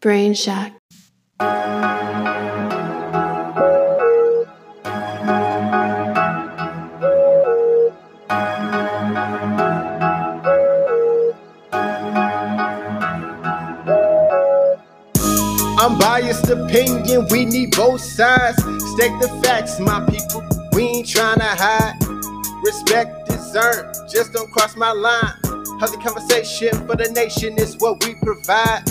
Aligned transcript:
Brain 0.00 0.32
Shack. 0.34 0.74
Unbiased 15.80 16.48
opinion, 16.48 17.26
we 17.30 17.44
need 17.44 17.74
both 17.74 18.00
sides. 18.00 18.56
State 18.58 19.18
the 19.20 19.40
facts, 19.42 19.80
my 19.80 20.04
people. 20.06 20.42
We 20.74 20.84
ain't 20.84 21.08
trying 21.08 21.38
to 21.38 21.44
hide. 21.44 21.94
Respect 22.64 23.32
is 23.32 23.56
earned, 23.56 23.94
just 24.12 24.32
don't 24.32 24.50
cross 24.52 24.76
my 24.76 24.92
line. 24.92 25.34
Healthy 25.80 25.96
conversation 25.98 26.70
for 26.86 26.94
the 26.94 27.10
nation 27.14 27.58
is 27.58 27.76
what 27.78 28.04
we 28.04 28.14
provide. 28.22 28.84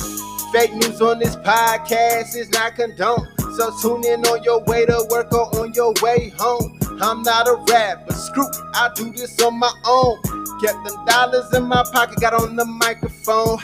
Fake 0.51 0.73
news 0.73 1.01
on 1.01 1.19
this 1.19 1.35
podcast 1.35 2.35
is 2.35 2.49
not 2.51 2.75
condoned. 2.75 3.27
So 3.55 3.71
tune 3.81 4.05
in 4.05 4.25
on 4.27 4.43
your 4.43 4.63
way 4.63 4.85
to 4.85 5.05
work 5.09 5.31
or 5.33 5.59
on 5.59 5.73
your 5.73 5.93
way 6.01 6.31
home. 6.37 6.79
I'm 7.01 7.21
not 7.21 7.47
a 7.47 7.55
rapper, 7.69 8.13
screw 8.13 8.47
it, 8.47 8.55
I 8.73 8.89
do 8.95 9.11
this 9.11 9.41
on 9.41 9.59
my 9.59 9.71
own. 9.85 10.21
Kept 10.61 10.85
them 10.85 11.05
dollars 11.05 11.53
in 11.53 11.63
my 11.63 11.83
pocket, 11.91 12.19
got 12.21 12.33
on 12.33 12.55
the 12.55 12.65
microphone. 12.65 13.57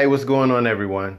Hey, 0.00 0.06
what's 0.06 0.24
going 0.24 0.50
on, 0.50 0.66
everyone? 0.66 1.18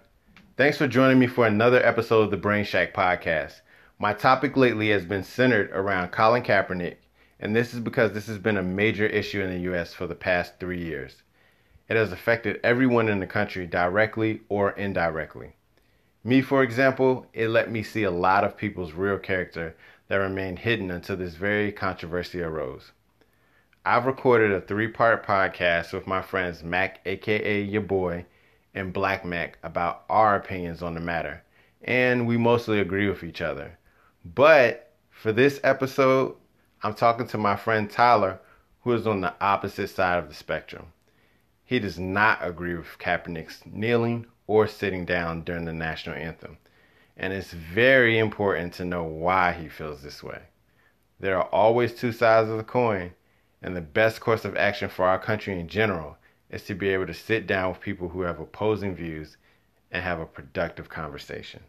Thanks 0.58 0.76
for 0.76 0.88
joining 0.88 1.20
me 1.20 1.28
for 1.28 1.46
another 1.46 1.86
episode 1.86 2.24
of 2.24 2.32
the 2.32 2.38
Brain 2.38 2.66
Shack 2.66 2.96
podcast. 2.96 3.62
My 4.00 4.12
topic 4.12 4.58
lately 4.58 4.90
has 4.90 5.06
been 5.06 5.24
centered 5.24 5.70
around 5.70 6.08
Colin 6.10 6.42
Kaepernick, 6.42 6.96
and 7.40 7.56
this 7.56 7.76
is 7.76 7.80
because 7.80 8.12
this 8.12 8.26
has 8.26 8.40
been 8.40 8.58
a 8.58 8.64
major 8.64 9.06
issue 9.06 9.40
in 9.40 9.52
the 9.52 9.60
U.S. 9.70 9.94
for 9.94 10.08
the 10.08 10.16
past 10.16 10.60
three 10.60 10.84
years. 10.84 11.22
It 11.90 11.96
has 11.96 12.12
affected 12.12 12.60
everyone 12.64 13.08
in 13.08 13.20
the 13.20 13.28
country 13.28 13.68
directly 13.68 14.42
or 14.50 14.72
indirectly. 14.72 15.54
Me, 16.24 16.42
for 16.42 16.64
example, 16.64 17.28
it 17.34 17.50
let 17.50 17.70
me 17.70 17.84
see 17.84 18.02
a 18.02 18.10
lot 18.10 18.44
of 18.44 18.58
people's 18.58 18.94
real 18.94 19.20
character 19.20 19.76
that 20.08 20.16
remained 20.16 20.58
hidden 20.58 20.90
until 20.90 21.18
this 21.18 21.36
very 21.36 21.72
controversy 21.72 22.42
arose. 22.42 22.94
I've 23.86 24.08
recorded 24.08 24.52
a 24.52 24.60
three 24.60 24.88
part 24.88 25.24
podcast 25.24 25.94
with 25.94 26.08
my 26.08 26.24
friends 26.24 26.64
Mac, 26.64 27.00
aka 27.06 27.62
your 27.62 27.84
boy, 27.84 28.26
and 28.74 28.94
Black 28.94 29.26
Mac 29.26 29.58
about 29.64 30.04
our 30.10 30.36
opinions 30.36 30.82
on 30.82 30.94
the 30.94 31.00
matter, 31.00 31.44
and 31.84 32.28
we 32.28 32.38
mostly 32.38 32.80
agree 32.80 33.10
with 33.10 33.24
each 33.24 33.42
other. 33.42 33.78
But 34.24 34.94
for 35.10 35.32
this 35.32 35.60
episode, 35.64 36.36
I'm 36.84 36.94
talking 36.94 37.28
to 37.28 37.38
my 37.38 37.56
friend 37.56 37.90
Tyler, 37.90 38.40
who 38.82 38.94
is 38.94 39.06
on 39.06 39.22
the 39.22 39.34
opposite 39.42 39.90
side 39.90 40.18
of 40.18 40.30
the 40.30 40.34
spectrum. 40.34 40.88
He 41.64 41.80
does 41.80 42.00
not 42.00 42.40
agree 42.42 42.76
with 42.76 42.98
Kaepernick's 43.00 43.62
kneeling 43.66 44.26
or 44.48 44.68
sitting 44.68 45.06
down 45.06 45.44
during 45.44 45.66
the 45.66 45.74
national 45.74 46.16
anthem, 46.16 46.58
and 47.18 47.34
it's 47.34 47.52
very 47.52 48.18
important 48.18 48.74
to 48.74 48.86
know 48.86 49.04
why 49.04 49.54
he 49.54 49.70
feels 49.70 50.02
this 50.02 50.24
way. 50.24 50.42
There 51.20 51.38
are 51.38 51.48
always 51.50 51.94
two 51.94 52.12
sides 52.12 52.50
of 52.50 52.58
the 52.58 52.64
coin, 52.64 53.12
and 53.62 53.76
the 53.76 53.82
best 53.82 54.20
course 54.20 54.44
of 54.44 54.58
action 54.58 54.90
for 54.90 55.06
our 55.06 55.20
country 55.20 55.60
in 55.60 55.68
general 55.68 56.18
is 56.52 56.64
to 56.64 56.76
be 56.76 56.90
able 56.90 57.08
to 57.08 57.14
sit 57.14 57.48
down 57.48 57.70
with 57.70 57.80
people 57.80 58.10
who 58.10 58.22
have 58.22 58.40
opposing 58.40 58.94
views 58.94 59.38
and 59.92 60.04
have 60.04 60.20
a 60.20 60.26
productive 60.26 60.90
conversation. 60.90 61.62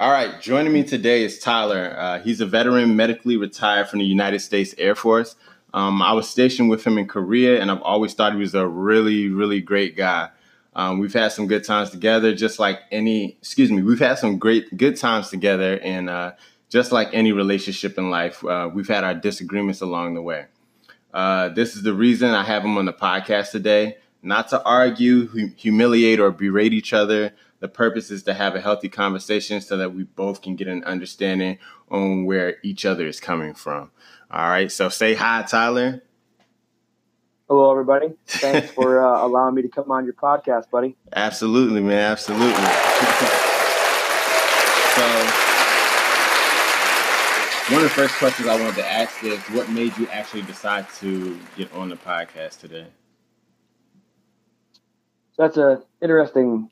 All 0.00 0.10
right, 0.10 0.40
joining 0.40 0.72
me 0.72 0.84
today 0.84 1.24
is 1.24 1.38
Tyler. 1.38 1.94
Uh, 1.98 2.20
he's 2.20 2.40
a 2.40 2.46
veteran, 2.46 2.96
medically 2.96 3.36
retired 3.36 3.88
from 3.88 3.98
the 3.98 4.04
United 4.04 4.38
States 4.40 4.74
Air 4.78 4.94
Force. 4.94 5.36
Um, 5.74 6.00
I 6.00 6.12
was 6.12 6.28
stationed 6.28 6.70
with 6.70 6.86
him 6.86 6.96
in 6.96 7.06
Korea, 7.08 7.60
and 7.60 7.70
I've 7.70 7.82
always 7.82 8.14
thought 8.14 8.32
he 8.32 8.38
was 8.38 8.54
a 8.54 8.66
really, 8.66 9.28
really 9.28 9.60
great 9.60 9.96
guy. 9.96 10.30
Um, 10.74 10.98
we've 10.98 11.12
had 11.12 11.32
some 11.32 11.46
good 11.46 11.64
times 11.64 11.90
together, 11.90 12.34
just 12.34 12.58
like 12.58 12.80
any. 12.90 13.36
Excuse 13.40 13.70
me, 13.70 13.82
we've 13.82 13.98
had 13.98 14.18
some 14.18 14.38
great, 14.38 14.74
good 14.76 14.96
times 14.96 15.28
together, 15.28 15.78
and 15.80 16.08
uh, 16.08 16.32
just 16.68 16.92
like 16.92 17.08
any 17.12 17.32
relationship 17.32 17.98
in 17.98 18.08
life, 18.08 18.44
uh, 18.44 18.70
we've 18.72 18.88
had 18.88 19.02
our 19.02 19.14
disagreements 19.14 19.80
along 19.80 20.14
the 20.14 20.22
way. 20.22 20.46
Uh, 21.12 21.48
this 21.50 21.74
is 21.76 21.82
the 21.82 21.94
reason 21.94 22.30
I 22.30 22.44
have 22.44 22.64
him 22.64 22.76
on 22.78 22.84
the 22.84 22.92
podcast 22.92 23.50
today. 23.50 23.96
Not 24.22 24.48
to 24.48 24.62
argue, 24.64 25.26
hu- 25.28 25.52
humiliate, 25.56 26.20
or 26.20 26.30
berate 26.30 26.72
each 26.72 26.92
other. 26.92 27.32
The 27.60 27.68
purpose 27.68 28.10
is 28.10 28.22
to 28.24 28.34
have 28.34 28.54
a 28.54 28.60
healthy 28.60 28.88
conversation 28.88 29.60
so 29.60 29.76
that 29.76 29.94
we 29.94 30.04
both 30.04 30.42
can 30.42 30.54
get 30.56 30.68
an 30.68 30.84
understanding 30.84 31.58
on 31.90 32.24
where 32.24 32.56
each 32.62 32.84
other 32.84 33.06
is 33.06 33.20
coming 33.20 33.54
from. 33.54 33.90
All 34.30 34.48
right, 34.48 34.70
so 34.70 34.88
say 34.88 35.14
hi, 35.14 35.42
Tyler. 35.42 36.02
Hello, 37.48 37.70
everybody. 37.70 38.10
Thanks 38.26 38.70
for 38.72 39.00
uh, 39.04 39.24
allowing 39.26 39.54
me 39.54 39.62
to 39.62 39.68
come 39.68 39.90
on 39.90 40.04
your 40.04 40.12
podcast, 40.14 40.68
buddy. 40.70 40.96
Absolutely, 41.14 41.80
man. 41.80 42.12
Absolutely. 42.12 42.52
so, 44.94 45.47
one 47.70 47.82
of 47.84 47.90
the 47.90 47.94
first 47.94 48.14
questions 48.14 48.48
I 48.48 48.58
wanted 48.58 48.76
to 48.76 48.86
ask 48.90 49.22
is 49.22 49.38
what 49.50 49.68
made 49.70 49.96
you 49.98 50.08
actually 50.08 50.42
decide 50.42 50.86
to 51.00 51.38
get 51.56 51.72
on 51.74 51.88
the 51.90 51.96
podcast 51.96 52.60
today? 52.60 52.86
So 55.32 55.42
that's 55.42 55.56
a 55.58 55.82
interesting 56.00 56.70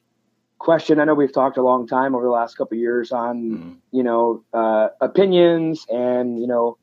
question. 0.59 0.99
I 0.99 1.05
know 1.05 1.15
we've 1.15 1.33
talked 1.33 1.59
a 1.59 1.63
long 1.63 1.87
time 1.87 2.15
over 2.15 2.25
the 2.25 2.31
last 2.31 2.57
couple 2.57 2.79
years 2.79 3.13
on, 3.13 3.37
Mm-hmm. 3.43 3.73
you 3.93 4.03
know, 4.03 4.43
uh, 4.55 4.89
opinions 5.01 5.85
and 5.91 6.41
you 6.41 6.47
know, 6.47 6.79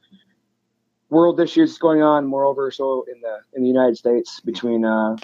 world 1.10 1.40
issues 1.40 1.78
going 1.80 2.02
on. 2.04 2.26
Moreover, 2.28 2.70
so 2.72 3.06
in 3.12 3.20
the 3.22 3.40
in 3.54 3.64
the 3.64 3.68
United 3.68 3.98
States 3.98 4.40
between 4.42 4.86
uh, 4.86 5.18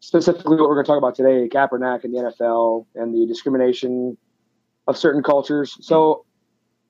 specifically 0.00 0.56
what 0.56 0.68
we're 0.68 0.74
going 0.74 0.84
to 0.84 0.88
talk 0.88 0.98
about 0.98 1.14
today, 1.14 1.48
Kaepernick 1.48 2.04
and 2.04 2.14
the 2.14 2.18
NFL 2.18 2.86
and 2.94 3.14
the 3.14 3.26
discrimination 3.26 4.18
of 4.86 4.96
certain 4.98 5.22
cultures. 5.22 5.76
So 5.80 6.24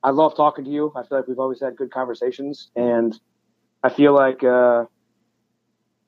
I 0.03 0.10
love 0.10 0.36
talking 0.36 0.64
to 0.64 0.70
you. 0.70 0.92
I 0.94 1.03
feel 1.03 1.19
like 1.19 1.26
we've 1.28 1.38
always 1.38 1.60
had 1.60 1.76
good 1.76 1.91
conversations, 1.91 2.70
and 2.76 3.19
I 3.82 3.88
feel 3.88 4.14
like 4.14 4.44
uh, 4.44 4.84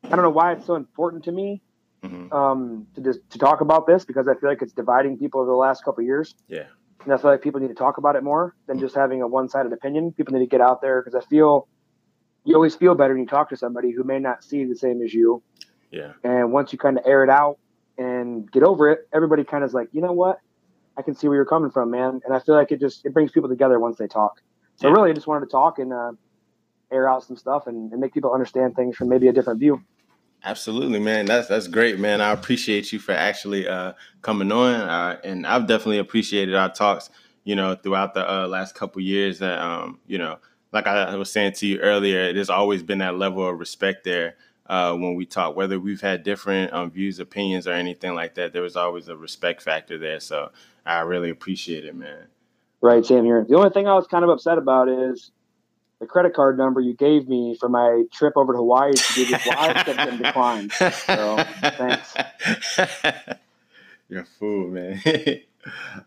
I 0.05 0.09
don't 0.09 0.23
know 0.23 0.31
why 0.31 0.53
it's 0.53 0.67
so 0.67 0.75
important 0.77 1.25
to 1.25 1.33
me 1.33 1.63
Mhm. 2.03 2.33
um, 2.33 2.87
to 2.95 3.01
just 3.03 3.21
to 3.31 3.39
talk 3.39 3.61
about 3.61 3.87
this 3.87 4.05
because 4.05 4.27
I 4.27 4.35
feel 4.35 4.49
like 4.49 4.63
it's 4.63 4.73
dividing 4.73 5.19
people 5.19 5.41
over 5.43 5.51
the 5.51 5.57
last 5.57 5.85
couple 5.85 6.01
of 6.01 6.07
years, 6.07 6.35
Yeah. 6.49 6.65
and 7.05 7.13
I 7.13 7.17
feel 7.19 7.31
like 7.31 7.43
people 7.43 7.61
need 7.61 7.69
to 7.69 7.75
talk 7.75 7.99
about 7.99 8.17
it 8.17 8.23
more 8.23 8.55
than 8.67 8.79
just 8.79 8.95
having 8.95 9.21
a 9.23 9.29
one-sided 9.29 9.71
opinion. 9.73 10.13
People 10.13 10.33
need 10.35 10.41
to 10.41 10.47
get 10.47 10.63
out 10.63 10.81
there 10.81 11.03
because 11.03 11.15
I 11.15 11.21
feel 11.29 11.69
you 12.45 12.55
always 12.55 12.75
feel 12.75 12.95
better 12.95 13.13
when 13.13 13.23
you 13.23 13.29
talk 13.29 13.51
to 13.51 13.57
somebody 13.57 13.91
who 13.91 14.03
may 14.03 14.19
not 14.19 14.43
see 14.43 14.65
the 14.65 14.75
same 14.77 15.03
as 15.03 15.13
you, 15.13 15.43
Yeah. 15.91 16.13
and 16.25 16.53
once 16.53 16.73
you 16.73 16.79
kind 16.79 16.97
of 16.99 17.05
air 17.07 17.23
it 17.23 17.29
out 17.29 17.59
and 17.99 18.51
get 18.51 18.63
over 18.63 18.89
it, 18.89 19.07
everybody 19.13 19.45
kind 19.45 19.63
of 19.63 19.69
is 19.69 19.75
like, 19.75 19.89
you 19.93 20.01
know 20.01 20.13
what, 20.15 20.41
I 20.97 21.03
can 21.03 21.15
see 21.15 21.29
where 21.29 21.37
you're 21.37 21.45
coming 21.45 21.71
from, 21.71 21.91
man, 21.91 22.21
and 22.25 22.35
I 22.35 22.41
feel 22.41 22.55
like 22.55 22.73
it 22.73 22.81
just 22.81 23.05
it 23.07 23.15
brings 23.15 23.31
people 23.31 23.49
together 23.49 23.79
once 23.79 23.97
they 23.99 24.07
talk. 24.07 24.41
So 24.77 24.89
Yeah. 24.89 24.95
really, 24.95 25.11
I 25.11 25.15
just 25.15 25.27
wanted 25.27 25.47
to 25.47 25.51
talk 25.51 25.79
and 25.79 25.93
uh, 25.93 26.13
air 26.91 27.09
out 27.09 27.23
some 27.25 27.37
stuff 27.37 27.67
and, 27.67 27.91
and 27.93 28.01
make 28.01 28.13
people 28.13 28.33
understand 28.33 28.77
things 28.77 28.97
from 28.97 29.09
maybe 29.09 29.29
a 29.29 29.33
different 29.33 29.61
view. 29.61 29.83
Absolutely, 30.45 30.99
man. 30.99 31.27
That's 31.27 31.49
that's 31.49 31.69
great, 31.69 31.99
man. 31.99 32.21
I 32.21 32.31
appreciate 32.31 32.93
you 32.93 32.99
for 32.99 33.13
actually 33.13 33.69
uh, 33.69 33.93
coming 34.23 34.51
on, 34.51 34.75
uh, 34.75 35.21
and 35.23 35.47
I've 35.47 35.67
definitely 35.67 35.99
appreciated 35.99 36.55
our 36.55 36.73
talks. 36.73 37.11
You 37.45 37.57
know, 37.57 37.75
throughout 37.75 38.15
the 38.15 38.31
uh, 38.31 38.47
last 38.47 38.75
couple 38.75 39.01
years. 39.03 39.39
That 39.39 39.59
um, 39.61 40.01
you 40.07 40.19
know, 40.19 40.39
like 40.73 40.87
I 40.87 41.15
was 41.17 41.31
saying 41.31 41.53
to 41.55 41.67
you 41.67 41.79
earlier, 41.81 42.33
there's 42.33 42.51
always 42.51 42.83
been 42.83 42.99
that 42.99 43.17
level 43.17 43.47
of 43.47 43.59
respect 43.59 44.05
there 44.05 44.37
uh, 44.71 44.95
when 44.95 45.17
we 45.17 45.27
talk. 45.27 45.57
Whether 45.57 45.81
we've 45.81 46.01
had 46.01 46.23
different 46.23 46.73
um, 46.73 46.93
views, 46.93 47.19
opinions, 47.19 47.67
or 47.67 47.73
anything 47.73 48.15
like 48.15 48.37
that, 48.37 48.53
there 48.53 48.63
was 48.63 48.77
always 48.77 49.09
a 49.09 49.17
respect 49.17 49.63
factor 49.63 49.99
there. 49.99 50.21
So 50.21 50.53
I 50.87 51.01
really 51.01 51.29
appreciate 51.29 51.85
it, 51.85 51.95
man. 51.95 52.27
Right, 52.81 53.05
same 53.05 53.25
here. 53.25 53.45
The 53.47 53.57
only 53.57 53.71
thing 53.71 53.89
I 53.89 53.95
was 53.95 54.07
kind 54.07 54.23
of 54.23 54.31
upset 54.31 54.59
about 54.59 54.89
is 54.89 55.33
the 55.99 56.07
credit 56.07 56.35
card 56.35 56.57
number 56.57 56.81
you 56.81 56.95
gave 56.95 57.29
me 57.29 57.57
for 57.59 57.69
my 57.69 58.05
trip 58.13 58.35
over 58.37 58.53
to 58.53 58.59
Hawaii 58.59 58.93
to 58.93 59.15
do 59.15 59.25
this 59.27 59.45
live 59.45 59.77
has 59.77 60.09
been 60.09 60.23
declined. 60.23 60.73
So 60.73 61.45
thanks. 61.61 62.15
You're 64.09 64.23
a 64.23 64.25
fool, 64.25 64.69
man. 64.69 65.01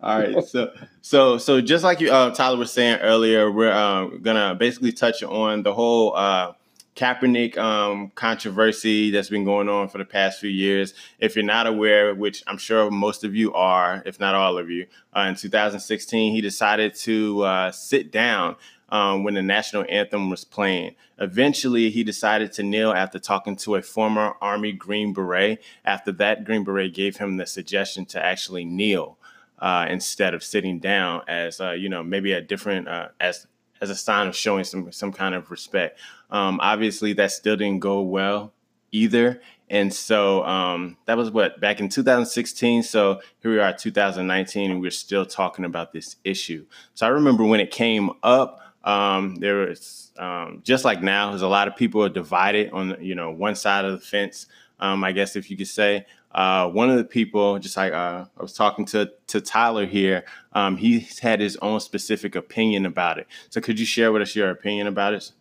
All 0.02 0.20
right, 0.20 0.44
so 0.44 0.74
so 1.02 1.38
so 1.38 1.62
just 1.62 1.84
like 1.84 2.00
you, 2.00 2.12
uh, 2.12 2.34
Tyler 2.34 2.58
was 2.58 2.72
saying 2.74 3.02
earlier, 3.02 3.52
we're 3.52 3.72
uh, 3.72 4.06
gonna 4.06 4.56
basically 4.56 4.94
touch 4.94 5.22
on 5.22 5.62
the 5.62 5.74
whole 5.74 6.16
uh, 6.16 6.54
Kaepernick 6.96 7.58
um, 7.58 8.12
controversy 8.16 9.12
that's 9.12 9.30
been 9.30 9.44
going 9.44 9.68
on 9.68 9.88
for 9.88 9.98
the 9.98 10.06
past 10.06 10.40
few 10.40 10.50
years. 10.50 10.94
If 11.20 11.36
you're 11.36 11.44
not 11.44 11.66
aware, 11.66 12.14
which 12.14 12.44
I'm 12.46 12.58
sure 12.58 12.92
most 12.92 13.24
of 13.24 13.36
you 13.36 13.54
are, 13.54 14.04
if 14.06 14.20
not 14.20 14.36
all 14.36 14.58
of 14.58 14.70
you, 14.70 14.88
uh, 15.16 15.22
in 15.22 15.36
2016 15.36 16.34
he 16.34 16.42
decided 16.42 16.94
to 16.96 17.42
uh, 17.44 17.72
sit 17.72 18.12
down 18.12 18.56
um, 18.90 19.24
when 19.24 19.34
the 19.34 19.42
national 19.42 19.86
anthem 19.90 20.30
was 20.30 20.46
playing. 20.46 20.96
Eventually, 21.18 21.90
he 21.90 22.04
decided 22.04 22.52
to 22.54 22.64
kneel 22.64 22.92
after 22.92 23.18
talking 23.18 23.56
to 23.58 23.76
a 23.76 23.82
former 23.82 24.34
Army 24.40 24.72
Green 24.72 25.14
Beret. 25.14 25.60
After 25.84 26.12
that, 26.14 26.44
Green 26.46 26.64
Beret 26.64 26.94
gave 26.94 27.18
him 27.18 27.38
the 27.38 27.48
suggestion 27.48 28.06
to 28.08 28.24
actually 28.24 28.66
kneel 28.66 29.18
uh, 29.58 29.88
instead 29.90 30.34
of 30.36 30.44
sitting 30.44 30.78
down, 30.78 31.24
as 31.28 31.60
uh, 31.60 31.72
you 31.72 31.90
know, 31.90 32.04
maybe 32.04 32.34
a 32.34 32.42
different 32.42 32.88
uh, 32.88 33.08
as 33.20 33.48
as 33.84 33.90
a 33.90 33.96
sign 33.96 34.28
of 34.28 34.36
showing 34.36 34.64
some 34.64 34.92
some 34.92 35.12
kind 35.12 35.36
of 35.36 35.52
respect. 35.52 36.00
Um, 36.32 36.60
obviously, 36.62 37.14
that 37.14 37.32
still 37.32 37.58
didn't 37.58 37.80
go 37.80 38.02
well 38.02 38.54
either. 38.92 39.42
And 39.70 39.94
so 39.94 40.44
um, 40.46 40.98
that 41.06 41.18
was 41.18 41.32
what 41.32 41.60
back 41.60 41.80
in 41.80 41.90
2016. 41.90 42.84
So 42.84 43.20
here 43.42 43.52
we 43.52 43.60
are, 43.60 43.74
2019, 43.74 44.72
and 44.72 44.82
we're 44.82 44.92
still 44.92 45.26
talking 45.26 45.66
about 45.66 45.92
this 45.92 46.16
issue. 46.24 46.66
So 46.94 47.06
I 47.06 47.10
remember 47.10 47.44
when 47.44 47.60
it 47.60 47.72
came 47.72 48.12
up, 48.24 48.62
um, 48.84 49.36
there 49.36 49.68
was 49.68 50.12
um, 50.18 50.62
just 50.64 50.86
like 50.86 51.02
now, 51.02 51.30
there's 51.30 51.42
a 51.42 51.48
lot 51.48 51.68
of 51.68 51.76
people 51.76 52.04
are 52.04 52.10
divided 52.10 52.72
on 52.72 52.98
you 53.02 53.16
know 53.16 53.32
one 53.32 53.56
side 53.56 53.84
of 53.84 53.92
the 53.92 54.06
fence. 54.06 54.48
Um, 54.80 55.04
I 55.04 55.12
guess 55.12 55.36
if 55.36 55.52
you 55.52 55.58
could 55.58 55.68
say. 55.68 56.06
Uh, 56.34 56.68
one 56.70 56.90
of 56.90 56.98
the 56.98 57.04
people, 57.04 57.60
just 57.60 57.78
like 57.78 57.94
uh, 57.94 58.26
I 58.38 58.42
was 58.42 58.54
talking 58.54 58.86
to 58.88 59.12
to 59.28 59.42
Tyler 59.42 59.86
here, 59.86 60.26
um, 60.54 60.78
he 60.78 61.08
had 61.22 61.40
his 61.40 61.58
own 61.58 61.80
specific 61.80 62.36
opinion 62.36 62.86
about 62.86 63.20
it. 63.20 63.28
So 63.50 63.62
could 63.62 63.80
you 63.80 63.86
share 63.86 64.12
with 64.12 64.22
us 64.22 64.36
your 64.36 64.50
opinion 64.50 64.88
about 64.88 65.14
it? 65.14 65.32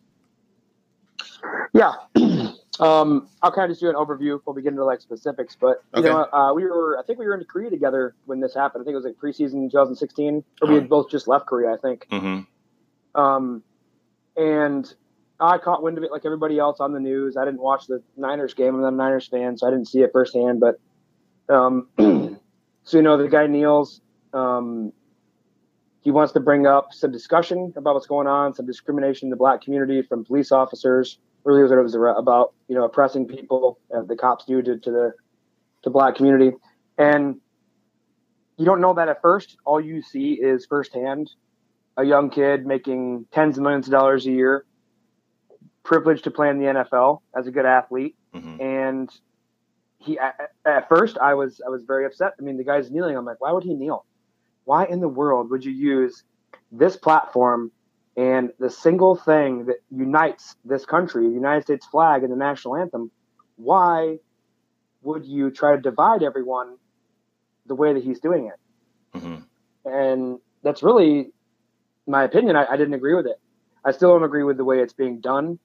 Yeah. 1.73 1.93
Um, 2.79 3.29
I'll 3.43 3.51
kind 3.51 3.65
of 3.65 3.71
just 3.71 3.81
do 3.81 3.89
an 3.89 3.95
overview 3.95 4.37
before 4.37 4.53
we 4.53 4.63
get 4.63 4.69
into 4.69 4.83
like 4.83 4.99
specifics. 4.99 5.55
But 5.55 5.83
you 5.93 5.99
okay. 5.99 6.09
know, 6.09 6.23
uh, 6.33 6.53
we 6.53 6.63
were 6.63 6.97
I 6.99 7.03
think 7.03 7.19
we 7.19 7.25
were 7.25 7.35
in 7.35 7.43
Korea 7.45 7.69
together 7.69 8.15
when 8.25 8.39
this 8.39 8.55
happened. 8.55 8.81
I 8.81 8.83
think 8.85 8.93
it 8.93 8.97
was 8.97 9.05
like 9.05 9.17
preseason 9.17 9.69
2016, 9.69 10.43
or 10.61 10.67
we 10.67 10.75
had 10.75 10.89
both 10.89 11.09
just 11.09 11.27
left 11.27 11.45
Korea. 11.45 11.71
I 11.71 11.77
think. 11.77 12.07
Mm-hmm. 12.11 13.21
Um, 13.21 13.63
and 14.35 14.91
I 15.43 15.57
caught 15.57 15.83
wind 15.83 15.97
of 15.97 16.05
it 16.05 16.11
like 16.11 16.25
everybody 16.25 16.57
else 16.57 16.79
on 16.79 16.93
the 16.93 17.01
news. 17.01 17.35
I 17.35 17.43
didn't 17.43 17.61
watch 17.61 17.87
the 17.87 18.01
Niners 18.15 18.53
game. 18.53 18.75
I'm 18.75 18.81
not 18.81 18.93
a 18.93 18.95
Niners 18.95 19.27
fan, 19.27 19.57
so 19.57 19.67
I 19.67 19.71
didn't 19.71 19.89
see 19.89 19.99
it 19.99 20.11
firsthand. 20.13 20.61
But 20.61 20.79
um, 21.53 21.89
so 22.83 22.97
you 22.97 23.03
know, 23.03 23.17
the 23.17 23.27
guy 23.27 23.47
kneels. 23.47 24.01
Um, 24.33 24.93
he 26.01 26.11
wants 26.11 26.33
to 26.33 26.39
bring 26.39 26.65
up 26.65 26.89
some 26.91 27.11
discussion 27.11 27.73
about 27.75 27.93
what's 27.93 28.07
going 28.07 28.27
on, 28.27 28.53
some 28.53 28.65
discrimination 28.65 29.27
in 29.27 29.29
the 29.29 29.35
black 29.35 29.61
community 29.61 30.01
from 30.01 30.25
police 30.25 30.51
officers 30.51 31.17
really 31.43 31.61
was 31.61 31.71
what 31.71 31.79
it 31.79 31.83
was 31.83 31.95
about, 31.95 32.53
you 32.67 32.75
know, 32.75 32.85
oppressing 32.85 33.27
people, 33.27 33.79
uh, 33.95 34.01
the 34.03 34.15
cops 34.15 34.45
do 34.45 34.61
to, 34.61 34.77
to 34.77 34.91
the 34.91 35.13
to 35.83 35.89
black 35.89 36.15
community, 36.15 36.51
and 36.97 37.35
you 38.57 38.65
don't 38.65 38.79
know 38.79 38.93
that 38.93 39.09
at 39.09 39.21
first. 39.21 39.57
All 39.65 39.81
you 39.81 40.01
see 40.01 40.33
is 40.33 40.65
firsthand 40.65 41.29
a 41.97 42.03
young 42.05 42.29
kid 42.29 42.65
making 42.65 43.25
tens 43.31 43.57
of 43.57 43.63
millions 43.63 43.87
of 43.87 43.91
dollars 43.91 44.25
a 44.25 44.31
year, 44.31 44.65
privileged 45.83 46.23
to 46.23 46.31
play 46.31 46.49
in 46.49 46.59
the 46.59 46.65
NFL 46.65 47.21
as 47.35 47.47
a 47.47 47.51
good 47.51 47.65
athlete, 47.65 48.15
mm-hmm. 48.33 48.61
and 48.61 49.09
he 49.97 50.19
at, 50.19 50.51
at, 50.65 50.89
first 50.89 51.17
I 51.17 51.33
was 51.33 51.61
I 51.65 51.69
was 51.69 51.83
very 51.83 52.05
upset. 52.05 52.33
I 52.39 52.43
mean, 52.43 52.57
the 52.57 52.63
guy's 52.63 52.91
kneeling. 52.91 53.15
I'm 53.15 53.25
like, 53.25 53.41
why 53.41 53.51
would 53.51 53.63
he 53.63 53.73
kneel? 53.73 54.05
Why 54.65 54.85
in 54.85 54.99
the 55.01 55.07
world 55.07 55.49
would 55.49 55.63
you 55.65 55.71
use 55.71 56.23
this 56.71 56.95
platform 56.95 57.71
and 58.15 58.51
the 58.59 58.69
single 58.69 59.15
thing 59.15 59.65
that 59.65 59.77
unites 59.89 60.55
this 60.63 60.85
country, 60.85 61.27
the 61.27 61.33
United 61.33 61.63
States 61.63 61.85
flag 61.85 62.23
and 62.23 62.31
the 62.31 62.37
national 62.37 62.75
anthem, 62.75 63.11
why 63.55 64.17
would 65.01 65.25
you 65.25 65.51
try 65.51 65.75
to 65.75 65.81
divide 65.81 66.21
everyone 66.21 66.77
the 67.65 67.75
way 67.75 67.93
that 67.93 68.03
he's 68.03 68.19
doing 68.19 68.47
it? 68.47 69.17
Mm-hmm. 69.17 69.89
And 69.91 70.39
that's 70.61 70.83
really 70.83 71.31
my 72.07 72.23
opinion. 72.23 72.55
I, 72.55 72.65
I, 72.65 72.77
didn't 72.77 72.93
agree 72.93 73.15
with 73.15 73.25
it. 73.25 73.39
I 73.83 73.91
still 73.91 74.11
don't 74.11 74.23
agree 74.23 74.43
with 74.43 74.57
the 74.57 74.63
way 74.63 74.79
it's 74.79 74.93
being 74.93 75.19
done 75.19 75.59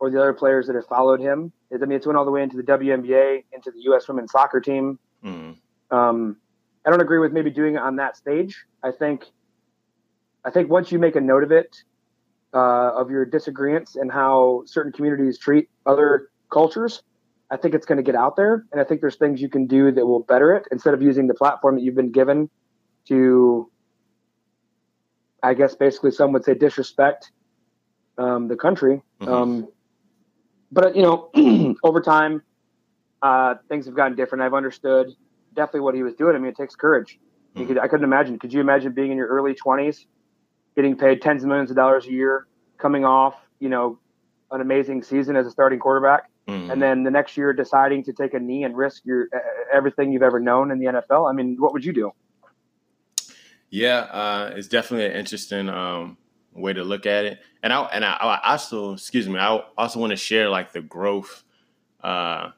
or 0.00 0.10
the 0.10 0.18
other 0.18 0.32
players 0.32 0.66
that 0.66 0.74
have 0.74 0.86
followed 0.86 1.20
him. 1.20 1.52
I 1.72 1.76
mean, 1.84 1.92
it's 1.92 2.06
went 2.06 2.16
all 2.16 2.24
the 2.24 2.30
way 2.30 2.42
into 2.42 2.56
the 2.56 2.62
WNBA, 2.62 3.44
into 3.52 3.70
the 3.70 3.80
U.S. 3.82 4.08
women's 4.08 4.32
soccer 4.32 4.58
team. 4.58 4.98
Mm-hmm. 5.24 5.96
Um, 5.96 6.36
I 6.84 6.90
don't 6.90 7.02
agree 7.02 7.18
with 7.18 7.32
maybe 7.32 7.50
doing 7.50 7.74
it 7.74 7.82
on 7.82 7.96
that 7.96 8.16
stage. 8.16 8.64
I 8.82 8.90
think, 8.90 9.26
I 10.44 10.50
think 10.50 10.70
once 10.70 10.90
you 10.90 10.98
make 10.98 11.16
a 11.16 11.20
note 11.20 11.44
of 11.44 11.52
it 11.52 11.76
uh, 12.54 12.92
of 12.96 13.10
your 13.10 13.26
disagreements 13.26 13.96
and 13.96 14.10
how 14.10 14.62
certain 14.64 14.90
communities 14.90 15.38
treat 15.38 15.68
other 15.84 16.30
cultures, 16.50 17.02
I 17.50 17.58
think 17.58 17.74
it's 17.74 17.84
going 17.84 17.98
to 17.98 18.02
get 18.02 18.14
out 18.14 18.36
there. 18.36 18.64
And 18.72 18.80
I 18.80 18.84
think 18.84 19.02
there's 19.02 19.16
things 19.16 19.42
you 19.42 19.50
can 19.50 19.66
do 19.66 19.92
that 19.92 20.06
will 20.06 20.20
better 20.20 20.54
it 20.56 20.66
instead 20.72 20.94
of 20.94 21.02
using 21.02 21.26
the 21.26 21.34
platform 21.34 21.74
that 21.74 21.82
you've 21.82 21.94
been 21.94 22.12
given 22.12 22.48
to, 23.08 23.70
I 25.42 25.52
guess, 25.52 25.74
basically 25.74 26.12
some 26.12 26.32
would 26.32 26.44
say 26.44 26.54
disrespect 26.54 27.32
um, 28.16 28.48
the 28.48 28.56
country. 28.56 29.02
Mm-hmm. 29.20 29.32
Um, 29.32 29.68
but, 30.72 30.96
you 30.96 31.02
know, 31.02 31.30
over 31.82 32.00
time, 32.00 32.42
uh, 33.22 33.54
things 33.68 33.86
have 33.86 33.94
gotten 33.94 34.16
different. 34.16 34.42
I've 34.42 34.54
understood 34.54 35.12
definitely 35.54 35.80
what 35.80 35.94
he 35.94 36.02
was 36.02 36.14
doing. 36.14 36.36
I 36.36 36.38
mean, 36.38 36.50
it 36.50 36.56
takes 36.56 36.74
courage. 36.74 37.18
Mm-hmm. 37.54 37.66
Could, 37.66 37.78
I 37.78 37.88
couldn't 37.88 38.04
imagine. 38.04 38.38
Could 38.38 38.52
you 38.52 38.60
imagine 38.60 38.92
being 38.92 39.10
in 39.10 39.16
your 39.16 39.28
early 39.28 39.54
20s 39.54 40.06
getting 40.76 40.96
paid 40.96 41.20
tens 41.20 41.42
of 41.42 41.48
millions 41.48 41.70
of 41.70 41.76
dollars 41.76 42.06
a 42.06 42.10
year, 42.10 42.46
coming 42.78 43.04
off, 43.04 43.34
you 43.58 43.68
know, 43.68 43.98
an 44.50 44.60
amazing 44.60 45.02
season 45.02 45.36
as 45.36 45.46
a 45.46 45.50
starting 45.50 45.78
quarterback, 45.78 46.30
mm-hmm. 46.48 46.70
and 46.70 46.80
then 46.80 47.02
the 47.02 47.10
next 47.10 47.36
year 47.36 47.52
deciding 47.52 48.04
to 48.04 48.12
take 48.12 48.34
a 48.34 48.38
knee 48.38 48.64
and 48.64 48.76
risk 48.76 49.02
your 49.04 49.28
everything 49.72 50.12
you've 50.12 50.22
ever 50.22 50.40
known 50.40 50.70
in 50.70 50.78
the 50.78 50.86
NFL. 50.86 51.28
I 51.28 51.32
mean, 51.34 51.56
what 51.58 51.72
would 51.72 51.84
you 51.84 51.92
do? 51.92 52.12
Yeah, 53.68 53.98
uh, 53.98 54.52
it's 54.56 54.68
definitely 54.68 55.06
an 55.06 55.12
interesting 55.12 55.68
um, 55.68 56.16
way 56.52 56.72
to 56.72 56.84
look 56.84 57.06
at 57.06 57.24
it, 57.24 57.38
and 57.62 57.72
I 57.72 57.82
and 57.84 58.04
I, 58.04 58.12
I 58.14 58.52
also, 58.52 58.94
excuse 58.94 59.28
me, 59.28 59.38
I 59.38 59.62
also 59.76 60.00
want 60.00 60.10
to 60.10 60.16
share 60.16 60.48
like 60.48 60.72
the 60.72 60.82
growth. 60.82 61.44
Uh, 62.02 62.50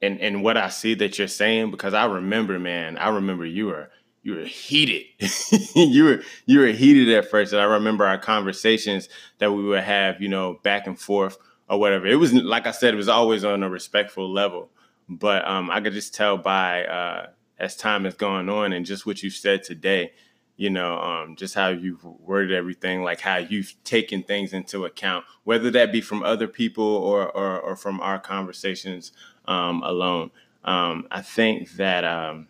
and, 0.00 0.20
and 0.20 0.42
what 0.42 0.56
I 0.56 0.68
see 0.68 0.94
that 0.94 1.18
you're 1.18 1.28
saying 1.28 1.70
because 1.70 1.94
I 1.94 2.06
remember, 2.06 2.58
man, 2.58 2.98
I 2.98 3.10
remember 3.10 3.46
you 3.46 3.66
were 3.66 3.88
you 4.22 4.34
were 4.34 4.44
heated. 4.44 5.06
you 5.74 6.04
were 6.04 6.22
you 6.46 6.60
were 6.60 6.66
heated 6.66 7.08
at 7.14 7.30
first, 7.30 7.52
and 7.52 7.60
I 7.60 7.64
remember 7.64 8.04
our 8.04 8.18
conversations 8.18 9.08
that 9.38 9.52
we 9.52 9.62
would 9.64 9.82
have, 9.82 10.20
you 10.20 10.28
know, 10.28 10.58
back 10.62 10.86
and 10.86 10.98
forth 10.98 11.38
or 11.68 11.78
whatever. 11.78 12.06
It 12.06 12.16
was 12.16 12.32
like 12.32 12.66
I 12.66 12.72
said, 12.72 12.94
it 12.94 12.98
was 12.98 13.08
always 13.08 13.44
on 13.44 13.62
a 13.62 13.68
respectful 13.68 14.30
level, 14.32 14.70
but 15.08 15.46
um, 15.46 15.70
I 15.70 15.80
could 15.80 15.92
just 15.92 16.14
tell 16.14 16.36
by 16.36 16.84
uh, 16.84 17.26
as 17.58 17.76
time 17.76 18.04
has 18.04 18.14
gone 18.14 18.48
on 18.48 18.72
and 18.72 18.86
just 18.86 19.06
what 19.06 19.22
you 19.22 19.30
said 19.30 19.62
today, 19.62 20.12
you 20.56 20.70
know, 20.70 20.98
um, 20.98 21.36
just 21.36 21.54
how 21.54 21.68
you've 21.68 22.04
worded 22.04 22.52
everything, 22.52 23.02
like 23.02 23.20
how 23.20 23.36
you've 23.36 23.74
taken 23.84 24.22
things 24.22 24.52
into 24.52 24.84
account, 24.84 25.24
whether 25.44 25.70
that 25.70 25.92
be 25.92 26.00
from 26.00 26.22
other 26.22 26.46
people 26.46 26.84
or 26.84 27.28
or, 27.30 27.58
or 27.60 27.76
from 27.76 28.00
our 28.00 28.18
conversations 28.18 29.12
um, 29.46 29.82
alone. 29.82 30.30
Um, 30.64 31.08
I 31.10 31.22
think 31.22 31.72
that 31.72 32.04
um, 32.04 32.48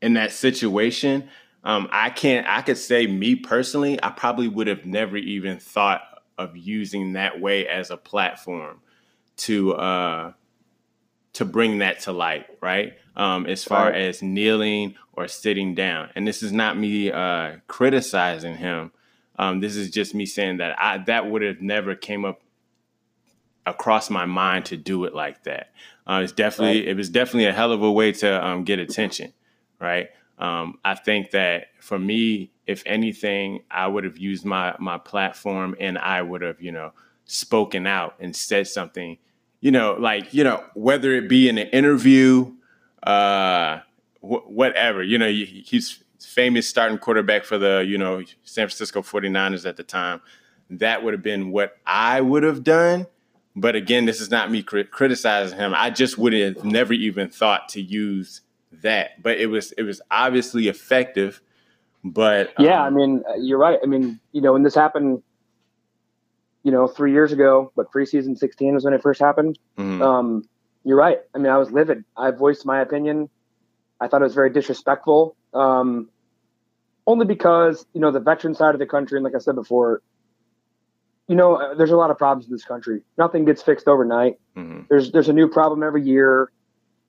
in 0.00 0.14
that 0.14 0.32
situation, 0.32 1.28
um, 1.64 1.88
I 1.90 2.10
can't. 2.10 2.46
I 2.48 2.62
could 2.62 2.78
say 2.78 3.06
me 3.06 3.34
personally, 3.34 4.02
I 4.02 4.10
probably 4.10 4.48
would 4.48 4.68
have 4.68 4.86
never 4.86 5.16
even 5.16 5.58
thought 5.58 6.02
of 6.38 6.56
using 6.56 7.14
that 7.14 7.40
way 7.40 7.66
as 7.66 7.90
a 7.90 7.96
platform 7.96 8.80
to 9.38 9.74
uh, 9.74 10.32
to 11.34 11.44
bring 11.44 11.78
that 11.78 12.00
to 12.00 12.12
light, 12.12 12.46
right? 12.60 12.94
Um, 13.18 13.46
as 13.46 13.64
far 13.64 13.90
right. 13.90 14.00
as 14.00 14.22
kneeling 14.22 14.94
or 15.12 15.26
sitting 15.26 15.74
down, 15.74 16.08
and 16.14 16.26
this 16.26 16.42
is 16.42 16.52
not 16.52 16.78
me 16.78 17.10
uh, 17.10 17.56
criticizing 17.66 18.56
him. 18.56 18.92
Um, 19.36 19.58
this 19.58 19.74
is 19.74 19.90
just 19.90 20.14
me 20.14 20.24
saying 20.24 20.58
that 20.58 20.78
I 20.80 20.98
that 21.06 21.28
would 21.28 21.42
have 21.42 21.60
never 21.60 21.96
came 21.96 22.24
up 22.24 22.40
across 23.66 24.08
my 24.08 24.24
mind 24.24 24.66
to 24.66 24.76
do 24.76 25.04
it 25.04 25.14
like 25.14 25.42
that. 25.44 25.72
Uh, 26.06 26.20
it's 26.22 26.32
definitely 26.32 26.80
right. 26.80 26.88
it 26.88 26.96
was 26.96 27.10
definitely 27.10 27.46
a 27.46 27.52
hell 27.52 27.72
of 27.72 27.82
a 27.82 27.90
way 27.90 28.12
to 28.12 28.46
um, 28.46 28.62
get 28.62 28.78
attention 28.78 29.32
right? 29.78 30.08
Um, 30.38 30.78
I 30.84 30.94
think 30.94 31.32
that 31.32 31.68
for 31.80 31.98
me, 31.98 32.52
if 32.66 32.82
anything, 32.86 33.62
I 33.70 33.86
would 33.86 34.04
have 34.04 34.18
used 34.18 34.44
my 34.44 34.74
my 34.78 34.98
platform 34.98 35.76
and 35.80 35.98
I 35.98 36.22
would 36.22 36.42
have, 36.42 36.60
you 36.60 36.72
know, 36.72 36.92
spoken 37.24 37.86
out 37.86 38.14
and 38.20 38.34
said 38.34 38.68
something, 38.68 39.18
you 39.60 39.70
know, 39.70 39.96
like 39.98 40.32
you 40.32 40.44
know, 40.44 40.64
whether 40.74 41.12
it 41.12 41.28
be 41.28 41.48
in 41.48 41.58
an 41.58 41.68
interview, 41.68 42.52
uh, 43.02 43.80
wh- 44.20 44.48
whatever, 44.48 45.02
you 45.02 45.18
know, 45.18 45.28
he's 45.28 46.02
famous 46.20 46.68
starting 46.68 46.98
quarterback 46.98 47.44
for 47.44 47.58
the 47.58 47.84
you 47.86 47.98
know 47.98 48.22
San 48.44 48.66
Francisco 48.68 49.02
49ers 49.02 49.66
at 49.66 49.76
the 49.76 49.82
time. 49.82 50.20
That 50.70 51.02
would 51.02 51.14
have 51.14 51.22
been 51.22 51.50
what 51.50 51.78
I 51.86 52.20
would 52.20 52.42
have 52.42 52.62
done. 52.62 53.06
But 53.56 53.74
again, 53.74 54.04
this 54.04 54.20
is 54.20 54.30
not 54.30 54.50
me 54.50 54.62
crit- 54.62 54.90
criticizing 54.90 55.58
him. 55.58 55.72
I 55.74 55.90
just 55.90 56.16
would 56.18 56.32
have 56.32 56.64
never 56.64 56.92
even 56.92 57.28
thought 57.28 57.68
to 57.70 57.82
use 57.82 58.42
that, 58.82 59.22
but 59.22 59.38
it 59.38 59.46
was 59.46 59.72
it 59.72 59.82
was 59.82 60.00
obviously 60.10 60.68
effective. 60.68 61.40
But 62.04 62.52
yeah, 62.58 62.84
um, 62.84 62.86
I 62.86 62.96
mean, 62.96 63.24
uh, 63.28 63.34
you're 63.34 63.58
right. 63.58 63.78
I 63.82 63.86
mean, 63.86 64.20
you 64.32 64.40
know, 64.40 64.52
when 64.52 64.62
this 64.62 64.74
happened, 64.74 65.22
you 66.62 66.70
know, 66.70 66.86
three 66.86 67.12
years 67.12 67.32
ago, 67.32 67.72
but 67.74 67.90
preseason 67.90 68.38
16 68.38 68.74
was 68.74 68.84
when 68.84 68.94
it 68.94 69.02
first 69.02 69.20
happened. 69.20 69.58
Mm-hmm. 69.76 70.02
Um, 70.02 70.48
you're 70.84 70.96
right. 70.96 71.18
I 71.34 71.38
mean, 71.38 71.52
I 71.52 71.58
was 71.58 71.70
livid. 71.70 72.04
I 72.16 72.30
voiced 72.30 72.64
my 72.64 72.80
opinion. 72.80 73.28
I 74.00 74.08
thought 74.08 74.20
it 74.20 74.24
was 74.24 74.34
very 74.34 74.50
disrespectful. 74.50 75.36
Um, 75.54 76.08
only 77.06 77.26
because 77.26 77.86
you 77.94 78.00
know 78.00 78.10
the 78.10 78.20
veteran 78.20 78.54
side 78.54 78.74
of 78.74 78.78
the 78.78 78.86
country, 78.86 79.16
and 79.18 79.24
like 79.24 79.34
I 79.34 79.38
said 79.38 79.54
before, 79.54 80.02
you 81.26 81.34
know, 81.36 81.56
uh, 81.56 81.74
there's 81.74 81.90
a 81.90 81.96
lot 81.96 82.10
of 82.10 82.18
problems 82.18 82.46
in 82.46 82.52
this 82.52 82.64
country. 82.64 83.02
Nothing 83.16 83.44
gets 83.44 83.62
fixed 83.62 83.88
overnight. 83.88 84.38
Mhm. 84.56 84.86
There's 84.88 85.10
there's 85.12 85.28
a 85.28 85.32
new 85.32 85.48
problem 85.48 85.82
every 85.82 86.02
year. 86.02 86.50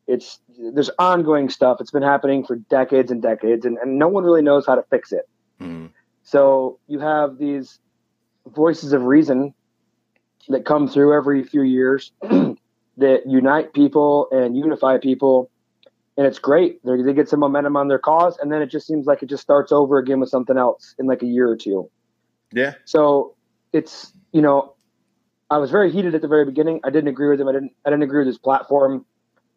It's 0.08 0.40
there's 0.74 0.90
ongoing 0.98 1.50
stuff. 1.50 1.78
It's 1.80 1.92
been 1.92 2.04
happening 2.04 2.44
for 2.46 2.56
decades 2.56 3.12
and 3.12 3.22
decades, 3.22 3.66
and, 3.66 3.78
and 3.78 4.00
no 4.00 4.08
one 4.08 4.24
really 4.24 4.42
knows 4.42 4.66
how 4.66 4.76
to 4.76 4.84
fix 4.90 5.12
it. 5.12 5.28
Mhm. 5.62 5.90
So 6.24 6.80
you 6.88 7.00
have 7.00 7.38
these 7.38 7.80
voices 8.48 8.94
of 8.94 9.04
reason 9.04 9.54
that 10.48 10.66
come 10.66 10.88
through 10.88 11.14
every 11.14 11.44
few 11.44 11.62
years 11.62 12.12
that 13.00 13.24
unite 13.26 13.74
people 13.74 14.28
and 14.32 14.56
unify 14.56 14.98
people. 14.98 15.50
And 16.18 16.28
it's 16.28 16.40
great. 16.40 16.84
They 16.84 17.02
they 17.02 17.14
get 17.14 17.30
some 17.30 17.40
momentum 17.40 17.78
on 17.78 17.88
their 17.88 18.00
cause, 18.00 18.38
and 18.40 18.52
then 18.52 18.62
it 18.62 18.68
just 18.68 18.86
seems 18.86 19.06
like 19.06 19.24
it 19.24 19.30
just 19.30 19.42
starts 19.42 19.72
over 19.72 19.98
again 19.98 20.20
with 20.20 20.30
something 20.30 20.58
else 20.58 20.96
in 21.00 21.08
like 21.08 21.24
a 21.24 21.26
year 21.26 21.48
or 21.50 21.56
two. 21.56 21.90
Yeah. 22.52 22.74
So 22.86 23.36
it's 23.72 24.14
you 24.34 24.42
know, 24.42 24.76
I 25.50 25.58
was 25.58 25.72
very 25.72 25.92
heated 25.92 26.16
at 26.16 26.22
the 26.22 26.28
very 26.28 26.46
beginning. 26.46 26.82
I 26.84 26.90
didn't 26.90 27.08
agree 27.08 27.30
with 27.30 27.40
him. 27.40 27.48
I 27.48 27.54
didn't 27.54 27.72
I 27.86 27.90
didn't 27.90 28.04
agree 28.04 28.20
with 28.20 28.28
his 28.28 28.38
platform. 28.38 29.06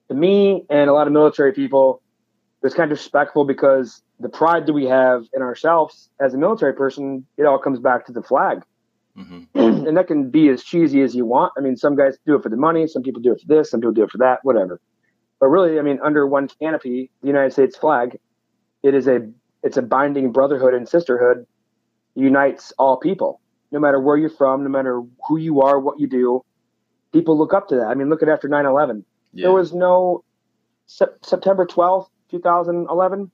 To 0.08 0.14
me 0.14 0.64
and 0.70 0.88
a 0.88 0.92
lot 0.92 1.06
of 1.06 1.12
military 1.12 1.52
people, 1.52 2.00
it 2.62 2.66
was 2.66 2.75
kind 2.75 2.92
of 2.92 2.99
respectful 2.99 3.44
because 3.44 4.02
the 4.20 4.28
pride 4.28 4.66
that 4.66 4.72
we 4.72 4.84
have 4.87 5.25
in 5.34 5.42
ourselves 5.42 6.11
as 6.20 6.32
a 6.32 6.38
military 6.38 6.75
person, 6.75 7.26
it 7.37 7.44
all 7.44 7.58
comes 7.58 7.80
back 7.80 8.06
to 8.06 8.12
the 8.12 8.22
flag. 8.22 8.62
Mhm. 9.16 9.47
and 9.54 9.97
that 9.97 10.07
can 10.07 10.31
be 10.31 10.49
as 10.49 10.62
cheesy 10.62 11.02
as 11.02 11.14
you 11.14 11.26
want. 11.26 11.52
I 11.57 11.61
mean, 11.61 11.76
some 11.76 11.97
guys 11.97 12.16
do 12.26 12.35
it 12.37 12.42
for 12.42 12.49
the 12.49 12.57
money, 12.57 12.87
some 12.87 13.02
people 13.02 13.21
do 13.21 13.33
it 13.33 13.40
for 13.40 13.47
this, 13.47 13.71
some 13.71 13.81
people 13.81 13.92
do 13.92 14.04
it 14.04 14.11
for 14.11 14.19
that, 14.19 14.40
whatever. 14.42 14.81
But 15.40 15.49
really, 15.49 15.78
I 15.78 15.83
mean, 15.83 15.99
under 16.02 16.26
one 16.26 16.49
canopy, 16.49 17.11
the 17.21 17.26
United 17.26 17.52
States 17.52 17.76
flag, 17.76 18.19
it 18.83 18.95
is 18.95 19.07
a 19.09 19.28
it's 19.62 19.76
a 19.76 19.83
binding 19.83 20.33
brotherhood 20.33 20.75
and 20.75 20.88
sisterhood, 20.88 21.47
unites 22.14 22.73
all 22.78 22.97
people, 22.97 23.40
no 23.71 23.78
matter 23.78 24.00
where 24.00 24.16
you're 24.16 24.31
from, 24.31 24.62
no 24.64 24.69
matter 24.69 25.02
who 25.28 25.37
you 25.37 25.62
are, 25.62 25.78
what 25.78 26.00
you 26.00 26.07
do. 26.07 26.45
People 27.12 27.37
look 27.37 27.52
up 27.52 27.69
to 27.69 27.76
that. 27.76 27.87
I 27.87 27.95
mean, 27.95 28.09
look 28.09 28.23
at 28.23 28.28
after 28.28 28.49
9/11. 28.49 29.04
Yeah. 29.33 29.45
There 29.47 29.52
was 29.52 29.73
no 29.73 30.25
Sep- 30.87 31.25
September 31.25 31.66
12th, 31.66 32.09
2011. 32.31 33.31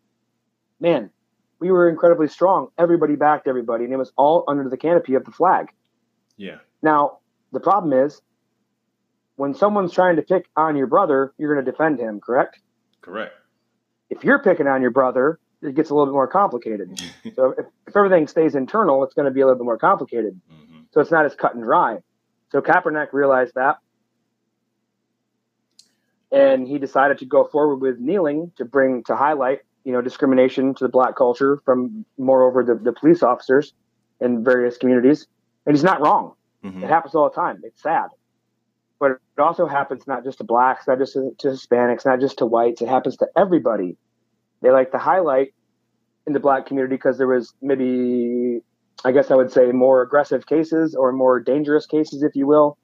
Man, 0.80 1.10
we 1.60 1.70
were 1.70 1.88
incredibly 1.88 2.28
strong. 2.28 2.68
Everybody 2.78 3.16
backed 3.16 3.46
everybody, 3.48 3.84
and 3.84 3.92
it 3.92 3.96
was 3.96 4.12
all 4.16 4.44
under 4.48 4.68
the 4.68 4.76
canopy 4.76 5.14
of 5.14 5.24
the 5.24 5.32
flag. 5.32 5.68
yeah. 6.36 6.58
Now, 6.82 7.18
the 7.52 7.58
problem 7.60 7.92
is 7.92 8.20
when 9.36 9.52
someone's 9.54 9.92
trying 9.92 10.16
to 10.16 10.22
pick 10.22 10.46
on 10.56 10.76
your 10.76 10.86
brother, 10.86 11.32
you're 11.38 11.52
going 11.52 11.64
to 11.64 11.70
defend 11.70 11.98
him, 11.98 12.20
correct? 12.20 12.60
Correct. 13.00 13.32
If 14.10 14.22
you're 14.22 14.38
picking 14.38 14.66
on 14.68 14.80
your 14.82 14.90
brother, 14.92 15.40
it 15.62 15.74
gets 15.74 15.90
a 15.90 15.94
little 15.94 16.06
bit 16.06 16.12
more 16.12 16.28
complicated. 16.28 17.00
So 17.34 17.54
if, 17.58 17.66
if 17.86 17.96
everything 17.96 18.26
stays 18.28 18.54
internal, 18.54 19.02
it's 19.04 19.14
going 19.14 19.26
to 19.26 19.30
be 19.32 19.40
a 19.40 19.46
little 19.46 19.58
bit 19.58 19.64
more 19.64 19.76
complicated. 19.78 20.40
Mhm. 20.50 20.84
So 20.92 21.00
it's 21.00 21.10
not 21.10 21.24
as 21.26 21.34
cut 21.34 21.54
and 21.54 21.62
dry. 21.64 21.98
So 22.52 22.60
Kaepernick 22.62 23.12
realized 23.12 23.54
that. 23.56 23.78
And 26.30 26.66
he 26.68 26.78
decided 26.78 27.18
to 27.18 27.26
go 27.26 27.44
forward 27.44 27.76
with 27.76 27.98
kneeling 27.98 28.52
to 28.56 28.64
bring 28.64 29.02
to 29.04 29.16
highlight, 29.16 29.60
you 29.88 29.94
know, 29.94 30.02
discrimination 30.02 30.74
to 30.74 30.84
the 30.84 30.90
black 30.90 31.16
culture 31.16 31.58
from 31.64 32.04
moreover 32.18 32.62
the, 32.62 32.74
the 32.74 32.92
police 32.92 33.22
officers 33.22 33.72
in 34.20 34.44
various 34.44 34.76
communities. 34.76 35.26
And 35.64 35.74
he's 35.74 35.82
not 35.82 36.02
wrong. 36.02 36.34
Mhm. 36.62 36.82
It 36.82 36.90
happens 36.90 37.14
all 37.14 37.30
the 37.30 37.34
time. 37.34 37.62
It's 37.64 37.82
sad. 37.82 38.08
But 39.00 39.12
it 39.12 39.40
also 39.40 39.66
happens 39.66 40.06
not 40.06 40.24
just 40.24 40.36
to 40.38 40.44
blacks, 40.44 40.86
not 40.86 40.98
just 40.98 41.14
to, 41.14 41.30
to 41.38 41.48
Hispanics, 41.48 42.04
not 42.04 42.20
just 42.20 42.36
to 42.38 42.44
whites. 42.44 42.82
It 42.82 42.88
happens 42.88 43.16
to 43.16 43.28
everybody. 43.34 43.96
They 44.60 44.70
like 44.70 44.92
to 44.92 44.98
highlight 44.98 45.54
in 46.26 46.34
the 46.34 46.40
black 46.40 46.66
community 46.66 46.96
because 46.96 47.16
there 47.16 47.26
was 47.26 47.54
maybe, 47.62 48.60
I 49.06 49.12
guess 49.12 49.30
I 49.30 49.36
would 49.36 49.50
say, 49.50 49.72
more 49.72 50.02
aggressive 50.02 50.46
cases 50.46 50.94
or 50.94 51.12
more 51.12 51.40
dangerous 51.40 51.86
cases, 51.86 52.22
if 52.22 52.36
you 52.36 52.46
will. 52.46 52.76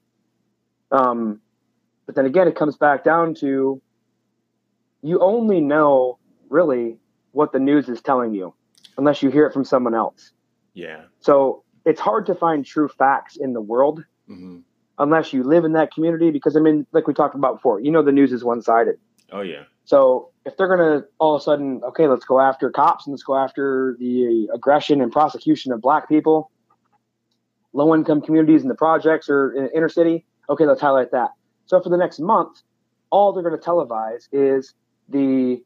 Um, 0.91 1.39
but 2.07 2.15
then 2.15 2.25
again, 2.25 2.47
it 2.47 2.55
comes 2.55 2.77
back 2.77 3.03
down 3.03 3.35
to 3.41 3.79
you 5.03 5.19
only 5.19 5.61
know 5.61 6.17
really 6.49 6.97
what 7.31 7.51
the 7.51 7.59
news 7.59 7.89
is 7.89 8.01
telling 8.01 8.33
you 8.33 8.53
unless 8.97 9.21
you 9.21 9.29
hear 9.29 9.45
it 9.45 9.53
from 9.53 9.65
someone 9.65 9.93
else. 9.93 10.31
Yeah. 10.73 11.03
So 11.19 11.63
it's 11.85 11.99
hard 11.99 12.25
to 12.27 12.35
find 12.35 12.65
true 12.65 12.87
facts 12.87 13.37
in 13.37 13.53
the 13.53 13.61
world 13.61 14.03
Mhm. 14.29 14.63
unless 14.97 15.33
you 15.33 15.43
live 15.43 15.65
in 15.65 15.73
that 15.73 15.93
community 15.93 16.31
because 16.31 16.55
I 16.55 16.59
mean, 16.59 16.85
like 16.91 17.07
we 17.07 17.13
talked 17.13 17.35
about 17.35 17.55
before, 17.55 17.79
you 17.79 17.91
know 17.91 18.01
the 18.01 18.11
news 18.11 18.31
is 18.31 18.43
one 18.43 18.61
sided. 18.61 18.97
Oh 19.31 19.41
yeah. 19.41 19.63
So 19.85 20.29
if 20.45 20.57
they're 20.57 20.67
gonna 20.67 21.05
all 21.19 21.35
of 21.35 21.41
a 21.41 21.43
sudden, 21.43 21.81
okay, 21.83 22.07
let's 22.07 22.25
go 22.25 22.39
after 22.39 22.69
cops 22.71 23.05
and 23.05 23.13
let's 23.13 23.23
go 23.23 23.35
after 23.35 23.95
the 23.99 24.49
aggression 24.53 25.01
and 25.01 25.11
prosecution 25.11 25.71
of 25.71 25.81
black 25.81 26.07
people, 26.07 26.49
low 27.73 27.93
income 27.93 28.21
communities 28.21 28.61
in 28.63 28.69
the 28.69 28.75
projects 28.75 29.29
or 29.29 29.51
in 29.51 29.69
inner 29.75 29.89
city, 29.89 30.25
okay, 30.49 30.65
let's 30.65 30.81
highlight 30.81 31.11
that. 31.11 31.31
So 31.65 31.81
for 31.81 31.89
the 31.89 31.97
next 31.97 32.19
month, 32.19 32.61
all 33.09 33.33
they're 33.33 33.43
gonna 33.43 33.57
televise 33.57 34.27
is 34.31 34.73
the 35.09 35.61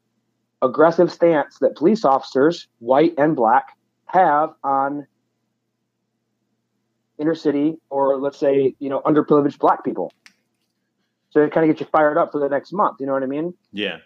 aggressive 0.62 1.12
stance 1.12 1.58
that 1.60 1.76
police 1.76 2.04
officers, 2.06 2.68
white 2.80 3.14
and 3.18 3.36
black, 3.36 3.78
have 4.08 4.52
on 4.64 5.06
inner 7.18 7.36
city 7.36 7.78
or 7.90 8.18
let's 8.18 8.38
say, 8.38 8.76
you 8.80 8.90
know, 8.90 9.02
underprivileged 9.02 9.60
black 9.60 9.84
people. 9.84 10.12
So 11.32 11.42
it 11.42 11.52
kind 11.52 11.70
of 11.70 11.76
gets 11.76 11.82
you 11.82 11.88
fired 11.92 12.18
up 12.18 12.32
for 12.32 12.40
the 12.40 12.50
next 12.50 12.74
month. 12.74 12.98
You 13.00 13.06
know 13.06 13.14
what 13.14 13.24
I 13.24 13.28
mean? 13.28 13.54
Yeah. 13.72 13.98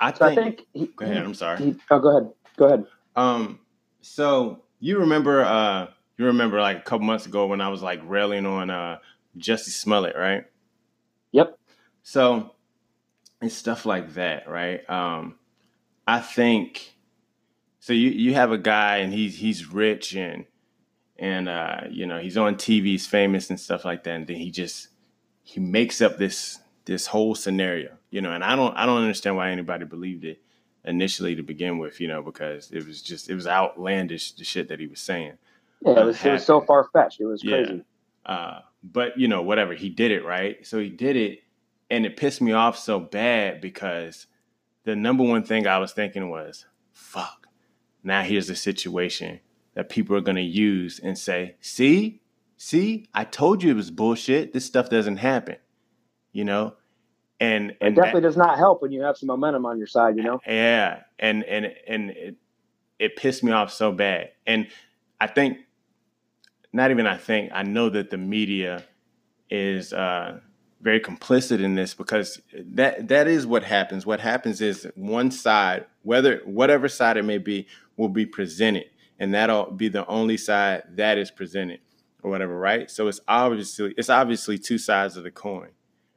I 0.00 0.12
So 0.12 0.26
think, 0.26 0.38
I 0.38 0.42
think. 0.44 0.60
He, 0.72 0.86
Go 0.96 1.04
ahead. 1.04 1.24
I'm 1.24 1.34
sorry. 1.34 1.58
he- 1.58 1.76
oh, 1.90 1.98
go 1.98 2.16
ahead. 2.16 2.32
Go 2.56 2.64
ahead. 2.66 2.86
Um, 3.16 3.60
so 4.00 4.62
you 4.80 4.98
remember, 4.98 5.44
uh, 5.44 5.88
you 6.16 6.26
remember 6.26 6.60
like 6.60 6.78
a 6.78 6.82
couple 6.82 7.06
months 7.06 7.26
ago 7.26 7.46
when 7.46 7.60
I 7.60 7.68
was 7.68 7.82
like 7.82 8.00
railing 8.04 8.46
on 8.46 8.70
uh 8.70 8.98
Jussie 9.38 9.70
Smollett, 9.70 10.16
right? 10.16 10.44
Yep. 11.32 11.58
So 12.02 12.50
it's 13.40 13.54
stuff 13.54 13.86
like 13.86 14.14
that, 14.14 14.48
right? 14.48 14.88
Um, 14.88 15.36
I 16.06 16.20
think 16.20 16.94
so. 17.80 17.92
You 17.92 18.10
you 18.10 18.34
have 18.34 18.52
a 18.52 18.58
guy 18.58 18.98
and 18.98 19.12
he's 19.12 19.38
he's 19.38 19.66
rich 19.72 20.14
and 20.16 20.46
and 21.18 21.48
uh, 21.48 21.82
you 21.90 22.06
know 22.06 22.18
he's 22.18 22.36
on 22.38 22.56
TV, 22.56 22.84
he's 22.86 23.06
famous 23.06 23.50
and 23.50 23.60
stuff 23.60 23.84
like 23.84 24.04
that, 24.04 24.14
and 24.16 24.26
then 24.26 24.36
he 24.36 24.50
just 24.50 24.88
he 25.44 25.60
makes 25.60 26.02
up 26.02 26.18
this 26.18 26.60
this 26.86 27.08
whole 27.08 27.34
scenario, 27.34 27.96
you 28.10 28.20
know. 28.22 28.32
And 28.32 28.44
I 28.44 28.56
don't 28.56 28.76
I 28.76 28.86
don't 28.86 29.02
understand 29.02 29.36
why 29.36 29.50
anybody 29.50 29.84
believed 29.86 30.24
it 30.24 30.40
initially 30.84 31.36
to 31.36 31.42
begin 31.42 31.78
with, 31.78 32.00
you 32.00 32.08
know, 32.08 32.22
because 32.22 32.70
it 32.72 32.86
was 32.86 33.02
just 33.02 33.30
it 33.30 33.34
was 33.34 33.46
outlandish 33.46 34.32
the 34.34 34.44
shit 34.44 34.68
that 34.68 34.80
he 34.80 34.86
was 34.88 35.00
saying. 35.00 35.34
Yeah, 35.82 36.02
it 36.02 36.04
was, 36.06 36.24
it 36.24 36.32
was 36.32 36.44
so 36.46 36.60
far 36.60 36.88
fetched. 36.92 37.20
It 37.20 37.26
was 37.26 37.42
Yeah. 37.42 37.62
crazy. 37.66 37.84
Uh, 38.26 38.60
but 38.82 39.18
you 39.18 39.28
know, 39.28 39.42
whatever 39.42 39.74
he 39.74 39.88
did 39.90 40.10
it 40.12 40.24
right. 40.24 40.66
So 40.66 40.78
he 40.80 40.88
did 40.90 41.16
it, 41.16 41.40
and 41.90 42.06
it 42.06 42.16
pissed 42.16 42.40
me 42.42 42.52
off 42.52 42.78
so 42.78 43.00
bad 43.00 43.60
because 43.60 44.26
the 44.84 44.96
number 44.96 45.22
one 45.24 45.42
thing 45.44 45.66
I 45.66 45.78
was 45.78 45.92
thinking 45.92 46.30
was, 46.30 46.66
"Fuck." 46.92 47.46
Now 48.02 48.22
here's 48.22 48.50
a 48.50 48.56
situation 48.56 49.40
that 49.74 49.88
people 49.88 50.16
are 50.16 50.20
gonna 50.20 50.40
use 50.40 50.98
and 50.98 51.16
say, 51.16 51.56
"See, 51.60 52.20
see, 52.56 53.08
I 53.14 53.24
told 53.24 53.62
you 53.62 53.70
it 53.70 53.76
was 53.76 53.90
bullshit. 53.90 54.52
This 54.52 54.64
stuff 54.66 54.88
doesn't 54.90 55.18
happen." 55.18 55.56
You 56.32 56.44
know, 56.44 56.74
and 57.40 57.70
It 57.72 57.76
and 57.80 57.96
that- 57.96 58.02
definitely 58.02 58.22
does 58.22 58.36
not 58.36 58.58
help 58.58 58.82
when 58.82 58.90
you 58.92 59.02
have 59.02 59.16
some 59.16 59.26
momentum 59.28 59.66
on 59.66 59.78
your 59.78 59.86
side. 59.86 60.16
You 60.16 60.22
know. 60.24 60.40
yeah, 60.46 61.02
and 61.18 61.44
and 61.44 61.66
and 61.86 62.10
it 62.10 62.36
it 62.98 63.16
pissed 63.16 63.42
me 63.44 63.52
off 63.52 63.72
so 63.72 63.92
bad. 63.92 64.30
And 64.46 64.68
I 65.20 65.26
think 65.26 65.58
not 66.72 66.90
even 66.90 67.06
I 67.06 67.16
think 67.16 67.50
I 67.52 67.62
know 67.62 67.88
that 67.90 68.10
the 68.10 68.16
media 68.18 68.84
is 69.50 69.92
uh, 69.92 70.40
very 70.82 71.00
complicit 71.00 71.62
in 71.62 71.76
this 71.76 71.94
because 71.94 72.42
that 72.52 73.08
that 73.08 73.28
is 73.28 73.46
what 73.46 73.62
happens. 73.62 74.04
What 74.04 74.20
happens 74.20 74.60
is 74.60 74.86
one 74.96 75.30
side, 75.30 75.86
whether 76.02 76.38
whatever 76.44 76.88
side 76.88 77.16
it 77.16 77.24
may 77.24 77.38
be, 77.38 77.68
will 77.96 78.08
be 78.08 78.26
presented, 78.26 78.86
and 79.18 79.32
that'll 79.32 79.70
be 79.70 79.88
the 79.88 80.04
only 80.06 80.36
side 80.36 80.82
that 80.96 81.18
is 81.18 81.30
presented 81.30 81.80
or 82.22 82.30
whatever, 82.30 82.58
right? 82.58 82.90
So 82.90 83.08
it's 83.08 83.20
obviously 83.28 83.94
it's 83.96 84.10
obviously 84.10 84.58
two 84.58 84.78
sides 84.78 85.16
of 85.16 85.22
the 85.22 85.30
coin, 85.30 85.70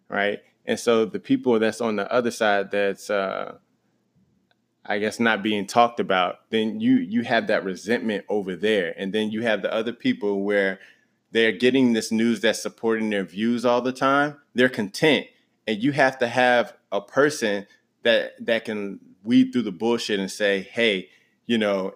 right? 0.10 0.40
And 0.66 0.80
so 0.80 1.06
the 1.06 1.20
people 1.20 1.60
that's 1.60 1.80
on 1.80 1.96
the 1.96 2.12
other 2.12 2.32
side 2.32 2.72
that's 2.72 3.12
uh, 3.12 3.58
I 4.84 4.98
guess 4.98 5.20
not 5.20 5.44
being 5.44 5.68
talked 5.68 6.00
about, 6.00 6.50
then 6.50 6.80
you 6.80 6.96
you 6.96 7.22
have 7.22 7.48
that 7.48 7.64
resentment 7.64 8.26
over 8.30 8.56
there, 8.56 8.96
and 8.98 9.14
then 9.14 9.30
you 9.30 9.44
have 9.44 9.62
the 9.62 9.72
other 9.72 9.94
people 9.94 10.44
where 10.44 10.80
they're 11.36 11.52
getting 11.52 11.92
this 11.92 12.14
news 12.14 12.40
that's 12.40 12.62
supporting 12.62 13.10
their 13.10 13.26
views 13.26 13.66
all 13.66 13.82
the 13.82 13.92
time. 13.92 14.38
They're 14.54 14.70
content, 14.70 15.28
and 15.68 15.84
you 15.84 15.92
have 15.92 16.18
to 16.20 16.28
have 16.28 16.78
a 16.94 17.02
person 17.02 17.68
that 18.04 18.34
that 18.46 18.64
can 18.64 19.02
weed 19.22 19.52
through 19.52 19.64
the 19.64 19.74
bullshit 19.74 20.18
and 20.18 20.32
say, 20.32 20.62
"Hey, 20.62 21.10
you 21.46 21.58
know, 21.58 21.96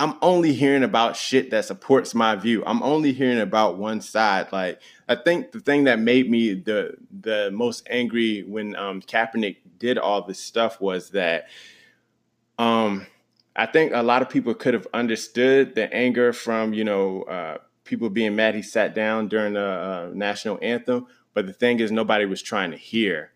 I'm 0.00 0.14
only 0.20 0.52
hearing 0.52 0.82
about 0.82 1.14
shit 1.14 1.50
that 1.50 1.64
supports 1.64 2.12
my 2.12 2.34
view. 2.34 2.64
I'm 2.66 2.82
only 2.82 3.12
hearing 3.12 3.38
about 3.38 3.78
one 3.78 4.00
side." 4.00 4.50
Like, 4.50 4.80
I 5.08 5.14
think 5.14 5.52
the 5.52 5.60
thing 5.60 5.84
that 5.84 6.00
made 6.00 6.28
me 6.28 6.54
the 6.54 6.96
the 7.20 7.52
most 7.52 7.86
angry 7.88 8.42
when 8.42 8.74
um, 8.74 9.00
Kaepernick 9.00 9.58
did 9.78 9.96
all 9.96 10.22
this 10.22 10.40
stuff 10.40 10.80
was 10.80 11.10
that 11.10 11.46
um 12.58 13.06
I 13.54 13.66
think 13.66 13.92
a 13.94 14.02
lot 14.02 14.22
of 14.22 14.28
people 14.30 14.54
could 14.54 14.74
have 14.74 14.88
understood 14.92 15.76
the 15.76 15.92
anger 15.94 16.32
from 16.32 16.72
you 16.74 16.82
know 16.82 17.22
uh, 17.22 17.58
people 17.92 18.08
being 18.08 18.34
mad 18.34 18.54
he 18.54 18.62
sat 18.62 18.94
down 18.94 19.28
during 19.28 19.52
the 19.52 19.60
uh, 19.60 20.10
national 20.14 20.58
anthem. 20.62 21.06
But 21.34 21.46
the 21.46 21.52
thing 21.52 21.78
is, 21.78 21.92
nobody 21.92 22.24
was 22.24 22.40
trying 22.40 22.70
to 22.70 22.76
hear 22.78 23.32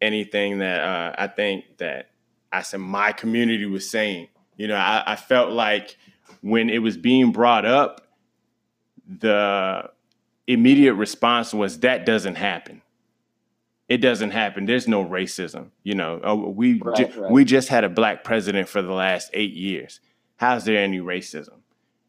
anything 0.00 0.60
that 0.60 0.80
uh, 0.80 1.14
I 1.18 1.26
think 1.26 1.78
that 1.78 2.10
I 2.52 2.62
said 2.62 2.78
my 2.78 3.10
community 3.10 3.66
was 3.66 3.90
saying. 3.90 4.28
You 4.56 4.68
know, 4.68 4.76
I, 4.76 5.02
I 5.04 5.16
felt 5.16 5.50
like 5.50 5.96
when 6.40 6.70
it 6.70 6.78
was 6.78 6.96
being 6.96 7.32
brought 7.32 7.64
up, 7.64 8.06
the 9.08 9.90
immediate 10.46 10.94
response 10.94 11.52
was 11.52 11.80
that 11.80 12.06
doesn't 12.06 12.36
happen. 12.36 12.80
It 13.88 13.96
doesn't 13.98 14.30
happen. 14.30 14.66
There's 14.66 14.86
no 14.86 15.04
racism. 15.04 15.70
You 15.82 15.96
know, 15.96 16.20
oh, 16.22 16.36
we 16.48 16.80
Right, 16.80 16.96
ju- 17.12 17.20
right. 17.22 17.30
we 17.32 17.44
just 17.44 17.68
had 17.70 17.82
a 17.82 17.88
black 17.88 18.22
president 18.22 18.68
for 18.68 18.82
the 18.82 18.92
last 18.92 19.30
eight 19.32 19.52
years. 19.54 19.98
How's 20.36 20.64
there 20.64 20.78
any 20.78 21.00
racism? 21.00 21.58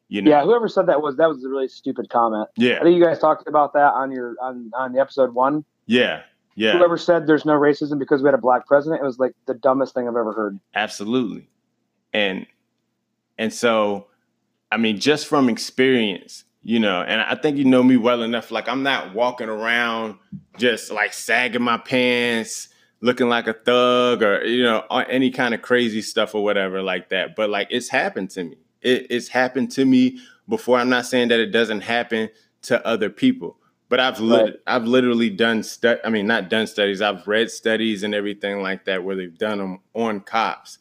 You 0.07 0.21
know, 0.21 0.31
Yeah, 0.31 0.43
whoever 0.43 0.67
said 0.67 0.85
that 0.87 1.01
was 1.01 1.15
that 1.17 1.27
was 1.27 1.43
a 1.43 1.49
really 1.49 1.67
stupid 1.67 2.09
comment. 2.09 2.47
Yeah, 2.57 2.77
I 2.79 2.83
think 2.83 2.95
you 2.97 3.03
guys 3.03 3.19
talked 3.19 3.47
about 3.47 3.73
that 3.73 3.93
on 3.93 4.11
your 4.11 4.35
on 4.41 4.71
on 4.75 4.93
the 4.93 4.99
episode 4.99 5.33
one. 5.33 5.65
yeah, 5.87 6.21
yeah. 6.55 6.77
Whoever 6.77 6.97
said 6.97 7.27
there's 7.27 7.43
no 7.45 7.53
racism 7.53 7.97
because 7.99 8.21
we 8.21 8.27
had 8.27 8.33
a 8.35 8.39
black 8.39 8.65
president, 8.67 9.01
it 9.01 9.05
was 9.05 9.19
like 9.19 9.33
the 9.45 9.53
dumbest 9.55 9.93
thing 9.93 10.03
I've 10.07 10.15
ever 10.15 10.31
heard. 10.33 10.59
absolutely 10.75 11.49
and 12.13 12.45
and 13.37 13.51
so 13.51 14.07
i 14.71 14.77
mean 14.77 14.97
just 14.99 15.27
from 15.27 15.49
experience 15.49 16.45
you 16.63 16.79
know 16.79 17.01
and 17.01 17.19
i 17.19 17.35
think 17.35 17.57
you 17.57 17.65
know 17.65 17.83
me 17.83 17.97
well 17.97 18.21
enough 18.23 18.51
like 18.51 18.69
i'm 18.69 18.83
not 18.83 19.13
walking 19.13 19.49
around 19.49 20.15
just 20.57 20.91
like 20.91 21.11
sagging 21.11 21.61
my 21.61 21.77
pants 21.77 22.69
looking 23.01 23.27
like 23.27 23.47
a 23.47 23.53
thug 23.53 24.23
or 24.23 24.45
you 24.45 24.63
know 24.63 24.79
any 25.09 25.29
kind 25.29 25.53
of 25.53 25.61
crazy 25.61 26.01
stuff 26.01 26.33
or 26.33 26.41
whatever 26.43 26.81
like 26.81 27.09
that 27.09 27.35
but 27.35 27.49
like 27.49 27.67
it's 27.69 27.89
happened 27.89 28.29
to 28.29 28.45
me 28.45 28.55
it, 28.85 29.07
it's 29.09 29.27
happened 29.29 29.71
to 29.71 29.85
me 29.85 30.19
before 30.47 30.77
i'm 30.77 30.89
not 30.89 31.05
saying 31.05 31.27
that 31.29 31.39
it 31.39 31.51
doesn't 31.51 31.81
happen 31.81 32.29
to 32.61 32.85
other 32.87 33.09
people 33.09 33.57
but 33.87 33.99
I've 33.99 34.19
Right. 34.19 34.55
I've 34.65 34.85
literally 34.85 35.29
done 35.29 35.61
stu- 35.61 35.99
I 36.03 36.09
mean 36.09 36.25
not 36.27 36.49
done 36.49 36.65
studies 36.67 37.01
I've 37.01 37.27
read 37.27 37.51
studies 37.51 38.01
and 38.03 38.15
everything 38.15 38.61
like 38.61 38.85
that 38.85 39.03
where 39.03 39.15
they've 39.15 39.37
done 39.37 39.59
them 39.59 39.79
on 39.93 40.21
cops 40.21 40.79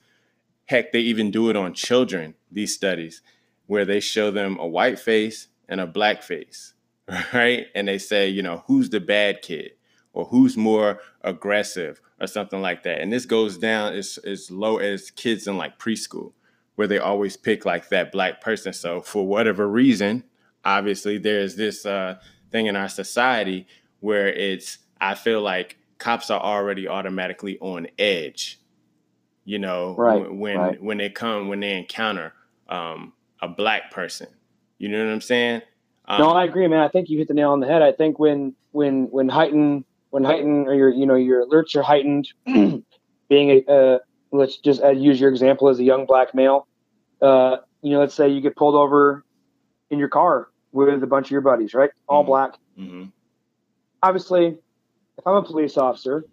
Heck, 0.67 0.93
they 0.93 1.01
even 1.01 1.31
do 1.31 1.51
it 1.51 1.57
on 1.57 1.75
children, 1.75 2.35
these 2.51 2.75
studies, 2.75 3.21
where 3.67 3.85
they 3.85 4.01
show 4.01 4.31
them 4.31 4.59
a 4.59 4.67
white 4.67 4.99
face 4.99 5.49
and 5.69 5.81
a 5.81 5.87
black 5.87 6.23
face, 6.23 6.75
right? 7.35 7.67
And 7.75 7.87
they 7.89 7.99
say, 7.99 8.29
you 8.29 8.43
know, 8.43 8.65
who's 8.67 8.89
the 8.91 9.01
bad 9.01 9.43
kid 9.43 9.73
or 10.15 10.25
who's 10.27 10.57
more 10.57 11.01
aggressive 11.23 12.01
or 12.21 12.27
something 12.27 12.63
like 12.63 12.83
that. 12.85 13.01
And 13.01 13.13
this 13.13 13.27
goes 13.27 13.59
down 13.59 13.93
as, 13.95 14.19
as 14.25 14.51
low 14.51 14.79
as 14.79 15.11
kids 15.11 15.47
in 15.47 15.59
like 15.59 15.79
preschool, 15.79 16.33
where 16.77 16.87
they 16.87 16.99
always 16.99 17.37
pick 17.37 17.65
like 17.65 17.89
that 17.89 18.13
black 18.13 18.41
person. 18.41 18.73
So 18.73 19.01
for 19.01 19.27
whatever 19.27 19.69
reason, 19.69 20.25
obviously 20.65 21.19
there's 21.19 21.57
this 21.57 21.87
uh, 21.87 22.17
thing 22.51 22.67
in 22.67 22.77
our 22.77 22.89
society 22.89 23.67
where 24.01 24.29
it's, 24.29 24.79
I 25.01 25.15
feel 25.15 25.41
like 25.41 25.79
cops 25.99 26.31
are 26.31 26.41
already 26.41 26.89
automatically 26.89 27.59
on 27.61 27.87
edge 27.99 28.61
you 29.47 29.59
know 29.59 29.95
Right, 29.95 30.21
when 30.21 30.39
when, 30.39 30.59
right. 30.59 30.83
when 30.83 30.99
they 30.99 31.11
come 31.11 31.49
when 31.49 31.61
they 31.61 31.77
encounter 31.77 32.33
um, 32.69 33.13
a 33.41 33.49
black 33.49 33.91
person 33.91 34.27
you 34.79 34.89
know 34.89 35.05
what 35.05 35.13
i'm 35.13 35.21
saying 35.21 35.63
um, 36.07 36.21
no, 36.21 36.31
I 36.31 36.45
agree, 36.45 36.67
man. 36.69 36.81
I 36.81 36.89
think 36.89 37.09
you 37.09 37.19
hit 37.19 37.29
the 37.29 37.35
nail 37.35 37.53
on 37.53 37.61
the 37.61 37.67
head. 37.67 37.83
I 37.83 37.93
think 37.93 38.19
when 38.19 38.55
when 38.73 39.05
when 39.11 39.29
heightened 39.29 39.85
when 40.11 40.25
heightened 40.25 40.69
or 40.69 40.75
your 40.75 40.91
you 40.91 41.07
know 41.07 41.15
your 41.15 41.47
alerts 41.47 41.75
are 41.77 41.83
heightened, 41.83 42.29
being 42.47 42.85
a 43.67 43.73
uh, 43.73 43.99
let's 44.35 44.57
just 44.59 44.83
uh, 44.83 44.91
use 44.91 45.21
your 45.21 45.31
example 45.31 45.69
as 45.69 45.79
a 45.79 45.85
young 45.85 46.07
black 46.07 46.35
male. 46.35 46.67
Uh, 47.23 47.59
you 47.83 47.93
know, 47.93 48.01
let's 48.01 48.15
say 48.15 48.29
you 48.29 48.41
get 48.41 48.57
pulled 48.57 48.75
over 48.75 49.25
in 49.91 49.99
your 49.99 50.09
car 50.09 50.49
with 50.73 51.03
a 51.03 51.07
bunch 51.07 51.27
of 51.29 51.31
your 51.31 51.41
buddies, 51.41 51.73
right? 51.75 51.91
All 52.09 52.23
Mhm. 52.23 52.27
black. 52.27 52.59
mhm, 52.79 53.13
obviously, 54.03 54.59
if 55.17 55.27
I'm 55.27 55.37
a 55.37 55.43
police 55.43 55.79
officer, 55.79 56.25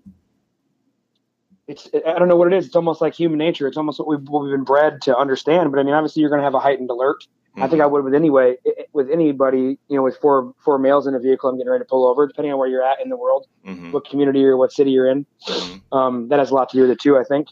it's 1.68 1.88
I 1.94 2.18
don't 2.18 2.28
know 2.28 2.36
what 2.36 2.52
it 2.52 2.58
is. 2.58 2.66
It's 2.66 2.76
almost 2.76 3.00
like 3.02 3.14
human 3.14 3.38
nature. 3.38 3.68
It's 3.68 3.78
almost 3.78 4.00
what 4.00 4.08
we've, 4.08 4.28
what 4.28 4.44
we've 4.44 4.52
been 4.52 4.64
bred 4.64 5.02
to 5.04 5.16
understand. 5.16 5.72
But 5.72 5.80
I 5.80 5.84
mean, 5.84 5.94
obviously, 5.94 6.22
you're 6.22 6.30
going 6.30 6.40
to 6.40 6.44
have 6.44 6.56
a 6.56 6.60
heightened 6.60 6.90
alert. 6.90 7.24
I 7.58 7.68
think 7.68 7.82
I 7.82 7.86
would 7.86 8.04
with 8.04 8.14
anyway 8.16 8.56
with 8.94 9.10
anybody. 9.12 9.78
You 9.90 9.96
know, 9.98 10.04
with 10.04 10.18
four 10.18 10.54
four 10.66 10.80
males 10.80 11.06
in 11.06 11.14
a 11.14 11.20
vehicle, 11.20 11.50
I'm 11.50 11.58
getting 11.58 11.70
ready 11.72 11.84
to 11.84 11.88
pull 11.88 12.08
over. 12.08 12.26
Depending 12.26 12.52
on 12.54 12.58
where 12.60 12.68
you're 12.70 12.84
at 12.84 13.00
in 13.04 13.10
the 13.10 13.18
world, 13.18 13.46
mhm, 13.68 13.92
what 13.92 14.10
community 14.10 14.44
or 14.46 14.58
what 14.58 14.72
city 14.72 14.92
you're 14.92 15.08
in, 15.08 15.26
mhm, 15.48 15.82
um, 15.96 16.30
that 16.30 16.40
has 16.40 16.50
a 16.50 16.56
lot 16.56 16.70
to 16.70 16.78
do 16.78 16.82
with 16.82 16.92
it 16.92 17.00
too. 17.00 17.18
I 17.18 17.24
think. 17.24 17.48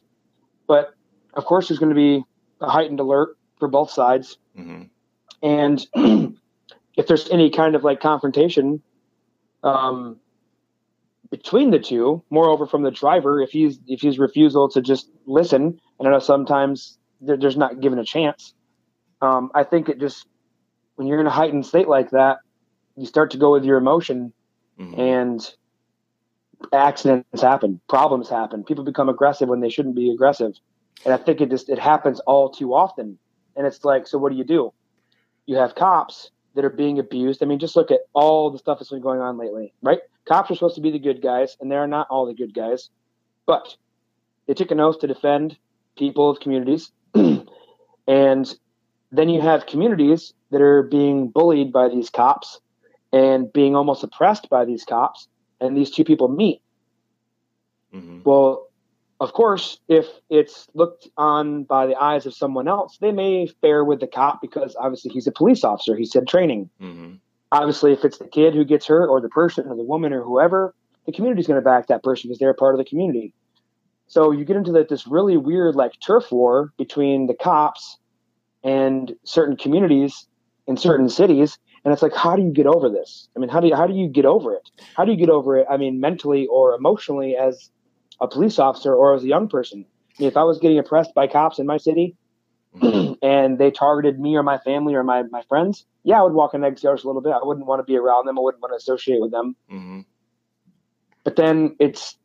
But 0.69 0.93
of 1.34 1.45
course, 1.45 1.67
there's 1.67 1.79
going 1.79 1.89
to 1.89 1.95
be 1.95 2.23
a 2.62 2.69
heightened 2.69 2.99
alert 3.01 3.38
for 3.60 3.67
both 3.67 3.89
sides. 3.91 4.38
mhm, 4.58 4.89
And 5.43 5.86
if 6.95 7.08
there's 7.08 7.29
any 7.32 7.49
kind 7.49 7.75
of 7.75 7.84
like 7.84 7.99
confrontation 7.99 8.82
um, 9.63 10.17
between 11.32 11.71
the 11.71 11.79
two, 11.79 12.23
moreover 12.29 12.67
from 12.67 12.84
the 12.84 12.91
driver, 12.91 13.41
if 13.41 13.49
he's 13.49 13.79
if 13.88 14.01
he's 14.01 14.19
refusal 14.19 14.69
to 14.69 14.82
just 14.82 15.10
listen, 15.25 15.79
and 15.97 16.08
I 16.08 16.12
know 16.12 16.19
sometimes 16.19 16.99
there, 17.19 17.36
there's 17.36 17.58
not 17.58 17.82
given 17.82 17.97
a 17.99 18.05
chance. 18.05 18.53
Um, 19.21 19.51
I 19.55 19.63
think 19.63 19.89
it 19.89 19.99
just 19.99 20.27
when 20.95 21.08
you're 21.08 21.19
in 21.19 21.27
a 21.27 21.32
heightened 21.32 21.65
state 21.65 21.88
like 21.88 22.12
that, 22.12 22.38
you 22.95 23.08
start 23.08 23.32
to 23.32 23.38
go 23.38 23.51
with 23.51 23.65
your 23.65 23.77
emotion, 23.77 24.34
mhm. 24.79 24.97
and 24.99 25.55
accidents 26.74 27.41
happen, 27.41 27.80
problems 27.88 28.30
happen. 28.30 28.63
People 28.63 28.84
become 28.84 29.10
aggressive 29.10 29.50
when 29.50 29.60
they 29.60 29.69
shouldn't 29.69 29.95
be 29.95 30.12
aggressive, 30.12 30.54
and 31.06 31.13
I 31.13 31.17
think 31.17 31.41
it 31.41 31.50
just 31.50 31.69
it 31.69 31.80
happens 31.80 32.19
all 32.22 32.50
too 32.50 32.74
often. 32.74 33.17
And 33.56 33.65
it's 33.65 33.84
like, 33.84 34.08
so 34.08 34.17
what 34.17 34.32
do 34.32 34.38
you 34.38 34.43
do? 34.43 34.74
You 35.45 35.58
have 35.58 35.76
cops 35.76 36.32
that 36.56 36.63
are 36.63 36.69
being 36.69 37.00
abused. 37.00 37.43
I 37.43 37.45
mean, 37.45 37.60
just 37.60 37.76
look 37.76 37.91
at 37.91 38.02
all 38.13 38.52
the 38.52 38.58
stuff 38.58 38.80
that's 38.80 38.89
been 38.89 39.02
going 39.02 39.19
on 39.19 39.38
lately, 39.38 39.74
right? 39.82 40.00
Cops 40.26 40.52
are 40.52 40.56
supposed 40.56 40.76
to 40.76 40.82
be 40.82 40.91
the 40.91 41.00
good 41.00 41.22
guys, 41.22 41.58
and 41.60 41.72
they're 41.72 41.88
not 41.88 42.08
all 42.10 42.26
the 42.26 42.34
good 42.34 42.54
guys, 42.54 42.89
but 43.45 43.76
they 44.48 44.54
took 44.54 44.72
an 44.72 44.80
oath 44.80 45.00
to 45.00 45.08
defend 45.08 45.58
people 45.98 46.30
of 46.30 46.39
communities, 46.39 46.91
and 48.08 48.56
then 49.12 49.30
you 49.30 49.41
have 49.41 49.65
communities 49.65 50.34
that 50.52 50.62
are 50.62 50.84
being 50.84 51.30
bullied 51.30 51.72
by 51.72 51.89
these 51.89 52.10
cops 52.10 52.60
and 53.12 53.52
being 53.52 53.76
almost 53.76 54.04
oppressed 54.04 54.50
by 54.50 54.65
these 54.65 54.84
cops 54.86 55.28
and 55.62 55.76
these 55.76 55.91
two 55.91 56.04
people 56.04 56.28
meet 56.28 56.62
Mhm. 57.93 58.24
well 58.24 58.67
of 59.19 59.34
course 59.34 59.80
if 59.88 60.08
it's 60.30 60.67
looked 60.74 61.08
on 61.17 61.63
by 61.63 61.88
the 61.88 61.95
eyes 61.95 62.26
of 62.26 62.34
someone 62.34 62.67
else 62.67 62.98
they 63.00 63.12
may 63.12 63.48
fare 63.48 63.84
with 63.84 64.00
the 64.00 64.08
cop 64.08 64.41
because 64.41 64.76
obviously 64.80 65.12
he's 65.12 65.28
a 65.28 65.32
police 65.32 65.63
officer 65.63 65.95
he's 65.95 66.13
had 66.13 66.28
training 66.28 66.69
Mhm. 66.82 67.19
obviously 67.52 67.91
if 67.91 68.06
it's 68.06 68.17
the 68.19 68.28
kid 68.28 68.54
who 68.54 68.63
gets 68.63 68.86
hurt 68.86 69.10
or 69.10 69.19
the 69.19 69.30
person 69.30 69.67
or 69.67 69.76
the 69.76 69.84
woman 69.84 70.13
or 70.13 70.24
whoever 70.24 70.74
the 71.06 71.12
community's 71.12 71.48
going 71.48 71.60
to 71.60 71.65
back 71.65 71.88
that 71.88 72.04
person 72.04 72.28
because 72.28 72.39
they're 72.39 72.54
part 72.54 72.76
of 72.76 72.78
the 72.78 72.86
community 72.86 73.34
so 74.08 74.32
you 74.32 74.45
get 74.45 74.56
into 74.56 74.72
that 74.72 74.89
this 74.89 75.08
really 75.08 75.38
weird 75.38 75.76
like 75.76 75.93
turf 76.00 76.32
war 76.32 76.72
between 76.78 77.28
the 77.28 77.34
cops 77.34 77.98
and 78.63 79.15
certain 79.24 79.56
communities 79.56 80.28
in 80.67 80.78
certain 80.78 81.10
cities 81.10 81.58
and 81.89 81.93
it's 81.95 82.04
like 82.04 82.13
how 82.15 82.36
do 82.36 82.43
you 82.43 82.52
get 82.52 82.67
over 82.67 82.88
this? 82.88 83.28
I 83.36 83.39
mean 83.39 83.49
how 83.49 83.60
do 83.60 83.67
you 83.67 83.75
how 83.75 83.88
do 83.88 83.95
you 83.95 84.08
get 84.08 84.25
over 84.25 84.54
it? 84.54 84.69
How 84.95 85.06
do 85.06 85.12
you 85.12 85.17
get 85.17 85.30
over 85.32 85.58
it 85.58 85.65
i 85.69 85.75
mean 85.78 85.99
mentally 85.99 86.45
or 86.45 86.75
emotionally 86.75 87.36
as 87.36 87.71
a 88.21 88.28
police 88.28 88.60
officer 88.60 88.93
or 88.93 89.15
as 89.15 89.23
a 89.23 89.28
young 89.28 89.47
person? 89.49 89.86
I 89.88 90.21
mean, 90.21 90.28
if 90.30 90.38
i 90.38 90.43
was 90.43 90.60
getting 90.60 90.78
oppressed 90.78 91.15
by 91.15 91.25
cops 91.28 91.58
in 91.58 91.65
my 91.65 91.78
city 91.78 92.15
Mhm. 92.75 93.17
and 93.23 93.58
they 93.58 93.71
targeted 93.71 94.19
me 94.19 94.36
or 94.36 94.43
my 94.43 94.60
family 94.60 94.93
or 94.93 95.04
my, 95.04 95.23
my 95.32 95.41
friends 95.49 95.86
yeah 96.04 96.19
i 96.19 96.21
would 96.21 96.34
walk 96.34 96.54
on 96.54 96.63
eggshells 96.63 97.04
a 97.04 97.08
little 97.08 97.21
bit. 97.23 97.34
I 97.34 97.43
wouldn't 97.43 97.65
want 97.65 97.80
to 97.80 97.84
be 97.84 97.97
around 97.97 98.28
them. 98.28 98.38
I 98.38 98.41
wouldn't 98.43 98.62
want 98.62 98.73
to 98.73 98.78
associate 98.78 99.19
with 99.19 99.32
them. 99.32 99.56
Mhm. 99.71 100.06
but 101.23 101.36
then 101.36 101.75
it's 101.80 102.15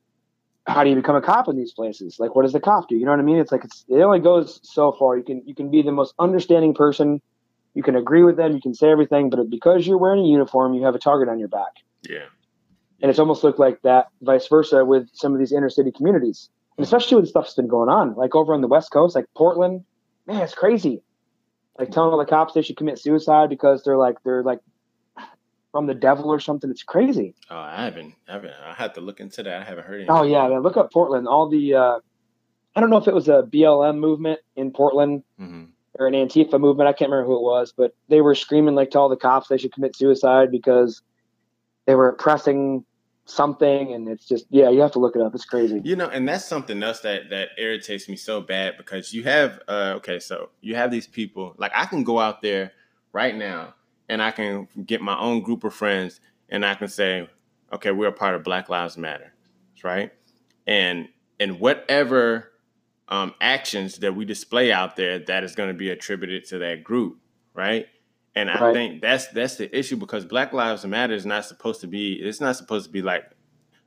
how 0.67 0.83
do 0.85 0.89
you 0.91 0.97
become 0.97 1.17
a 1.17 1.21
cop 1.23 1.49
in 1.49 1.57
these 1.57 1.73
places? 1.73 2.19
Like 2.19 2.35
what 2.35 2.43
does 2.43 2.53
the 2.53 2.61
cop 2.61 2.89
do? 2.89 2.97
You 2.97 3.05
know 3.05 3.11
what 3.13 3.21
i 3.21 3.23
mean? 3.31 3.39
It's 3.39 3.53
like 3.53 3.65
it's 3.65 3.85
it 3.89 4.01
only 4.01 4.21
goes 4.21 4.61
so 4.63 4.93
far. 4.93 5.17
You 5.17 5.25
can 5.25 5.43
you 5.47 5.55
can 5.55 5.71
be 5.71 5.81
the 5.83 5.93
most 5.93 6.15
understanding 6.19 6.75
person 6.75 7.21
you 7.75 7.83
can 7.83 7.97
agree 7.97 8.23
with 8.23 8.37
them 8.37 8.55
you 8.55 8.61
can 8.61 8.75
say 8.75 8.89
everything 8.91 9.31
but 9.31 9.51
because 9.51 9.87
you're 9.87 9.99
wearing 9.99 10.25
a 10.25 10.29
uniform 10.29 10.75
you 10.75 10.85
have 10.85 10.95
a 10.95 10.99
target 10.99 11.29
on 11.29 11.39
your 11.39 11.49
back. 11.49 11.73
Yeah. 12.09 12.27
And 13.03 13.11
it's 13.11 13.19
almost 13.19 13.45
looked 13.45 13.59
like 13.59 13.83
that 13.83 14.07
vice 14.23 14.47
versa 14.49 14.85
with 14.85 15.09
some 15.13 15.33
of 15.33 15.39
these 15.39 15.53
inner 15.53 15.71
city 15.71 15.91
communities 15.93 16.51
and 16.77 16.85
especially 16.85 17.21
with 17.21 17.29
stuff 17.29 17.45
that's 17.45 17.55
been 17.55 17.69
going 17.69 17.89
on 17.89 18.15
like 18.15 18.35
over 18.35 18.55
on 18.55 18.61
the 18.61 18.69
west 18.69 18.91
coast 18.91 19.15
like 19.15 19.27
portland. 19.37 19.85
Man 20.27 20.41
it's 20.43 20.55
crazy. 20.55 21.03
Like 21.79 21.91
telling 21.91 22.13
all 22.13 22.19
the 22.19 22.25
cops 22.25 22.55
they 22.55 22.63
should 22.63 22.77
commit 22.77 22.99
suicide 22.99 23.49
because 23.51 23.83
they're 23.83 23.99
like 23.99 24.17
they're 24.25 24.43
like 24.43 24.61
from 25.73 25.87
the 25.87 25.95
devil 25.95 26.31
or 26.31 26.39
something. 26.39 26.71
It's 26.71 26.85
crazy. 26.85 27.35
Oh 27.51 27.57
i 27.57 27.85
haven't 27.85 28.15
i 28.29 28.33
haven't 28.35 28.53
i 28.65 28.73
had 28.73 28.95
to 28.95 29.01
look 29.01 29.19
into 29.19 29.43
that. 29.43 29.63
I 29.63 29.65
haven't 29.65 29.85
heard 29.87 29.97
anything. 29.97 30.15
Oh 30.15 30.23
yeah, 30.23 30.47
man. 30.49 30.63
Look 30.63 30.77
up 30.77 30.93
Portland. 30.93 31.27
All 31.27 31.49
the 31.49 31.75
uh, 31.75 31.99
I 32.77 32.81
don't 32.81 32.91
know 32.91 32.97
if 32.97 33.09
it 33.09 33.15
was 33.15 33.29
a 33.29 33.43
BLM 33.43 33.99
movement 33.99 34.41
in 34.57 34.71
Portland. 34.71 35.25
Mhm. 35.41 35.69
Or 35.99 36.07
an 36.07 36.15
Antifa 36.15 36.59
movement. 36.59 36.89
I 36.89 36.93
can't 36.93 37.11
remember 37.11 37.31
who 37.31 37.37
it 37.37 37.43
was, 37.43 37.73
but 37.77 37.95
they 38.09 38.21
were 38.21 38.35
screaming 38.35 38.75
like 38.75 38.91
to 38.91 38.99
all 38.99 39.09
the 39.09 39.17
cops 39.17 39.49
they 39.49 39.59
should 39.59 39.73
commit 39.73 39.97
suicide 39.97 40.51
because 40.51 41.03
they 41.87 41.95
were 41.95 42.09
oppressing 42.09 42.85
something, 43.27 43.93
and 43.93 44.09
it's 44.09 44.27
just 44.27 44.47
yeah, 44.51 44.71
you 44.71 44.81
have 44.81 44.93
to 44.93 44.99
look 44.99 45.17
it 45.17 45.23
up. 45.23 45.35
It's 45.35 45.45
crazy. 45.45 45.81
You 45.85 45.97
know, 45.97 46.09
and 46.09 46.29
that's 46.29 46.45
something 46.45 46.83
else 46.83 47.01
that 47.01 47.31
that 47.31 47.51
irritates 47.59 48.09
me 48.09 48.17
so 48.17 48.41
bad 48.41 48.77
because 48.77 49.13
you 49.13 49.25
have 49.25 49.61
uh, 49.69 49.95
okay, 49.97 50.19
so 50.19 50.51
you 50.61 50.75
have 50.75 50.91
these 50.91 51.07
people 51.07 51.55
like 51.59 51.73
I 51.75 51.87
can 51.87 52.05
go 52.05 52.19
out 52.19 52.43
there 52.43 52.73
right 53.13 53.35
now 53.35 53.75
and 54.09 54.23
I 54.23 54.31
can 54.31 54.69
get 54.85 55.01
my 55.01 55.19
own 55.19 55.43
group 55.43 55.65
of 55.65 55.75
friends 55.75 56.21
and 56.49 56.65
I 56.65 56.75
can 56.75 56.89
say, 56.89 57.29
okay, 57.73 57.91
we're 57.91 58.09
a 58.09 58.13
part 58.13 58.35
of 58.35 58.43
Black 58.43 58.69
Lives 58.69 58.97
Matter, 58.97 59.33
right? 59.83 60.13
And 60.67 61.09
and 61.41 61.61
whatever 61.61 62.51
um, 63.09 63.35
actions 63.41 63.99
that 63.99 64.15
we 64.15 64.25
display 64.25 64.73
out 64.73 64.97
there, 64.97 65.19
that 65.19 65.45
is 65.45 65.55
going 65.55 65.69
to 65.69 65.75
be 65.75 65.91
attributed 65.91 66.47
to 66.47 66.59
that 66.59 66.85
group, 66.85 67.19
right? 67.53 67.87
And 68.35 68.51
I 68.51 68.61
right. 68.61 68.75
think 68.75 69.03
that's 69.03 69.29
that's 69.29 69.57
the 69.57 69.77
issue 69.77 69.97
because 69.97 70.25
Black 70.25 70.53
Lives 70.53 70.85
Matter 70.85 71.15
is 71.15 71.25
not 71.25 71.45
supposed 71.45 71.81
to 71.83 71.87
be. 71.87 72.15
It's 72.15 72.41
not 72.41 72.57
supposed 72.57 72.87
to 72.87 72.91
be 72.91 73.03
like 73.03 73.31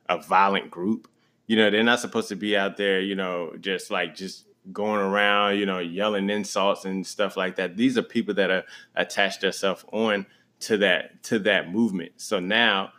a 0.08 0.18
violent 0.18 0.70
group. 0.70 1.08
You 1.46 1.56
know, 1.56 1.70
they're 1.70 1.82
not 1.82 2.00
supposed 2.00 2.28
to 2.28 2.36
be 2.36 2.56
out 2.56 2.76
there. 2.76 3.00
You 3.00 3.14
know, 3.14 3.52
just 3.60 3.90
like 3.90 4.14
just 4.14 4.46
going 4.72 5.00
around. 5.00 5.58
You 5.58 5.66
know, 5.66 5.80
yelling 5.80 6.30
insults 6.30 6.86
and 6.86 7.06
stuff 7.06 7.36
like 7.36 7.56
that. 7.56 7.76
These 7.76 7.98
are 7.98 8.02
people 8.02 8.34
that 8.34 8.50
are 8.50 8.64
attached 8.94 9.42
themselves 9.42 9.84
on 9.92 10.24
to 10.60 10.78
that 10.78 11.22
to 11.24 11.38
that 11.40 11.70
movement. 11.70 12.12
So 12.16 12.40
now, 12.40 12.92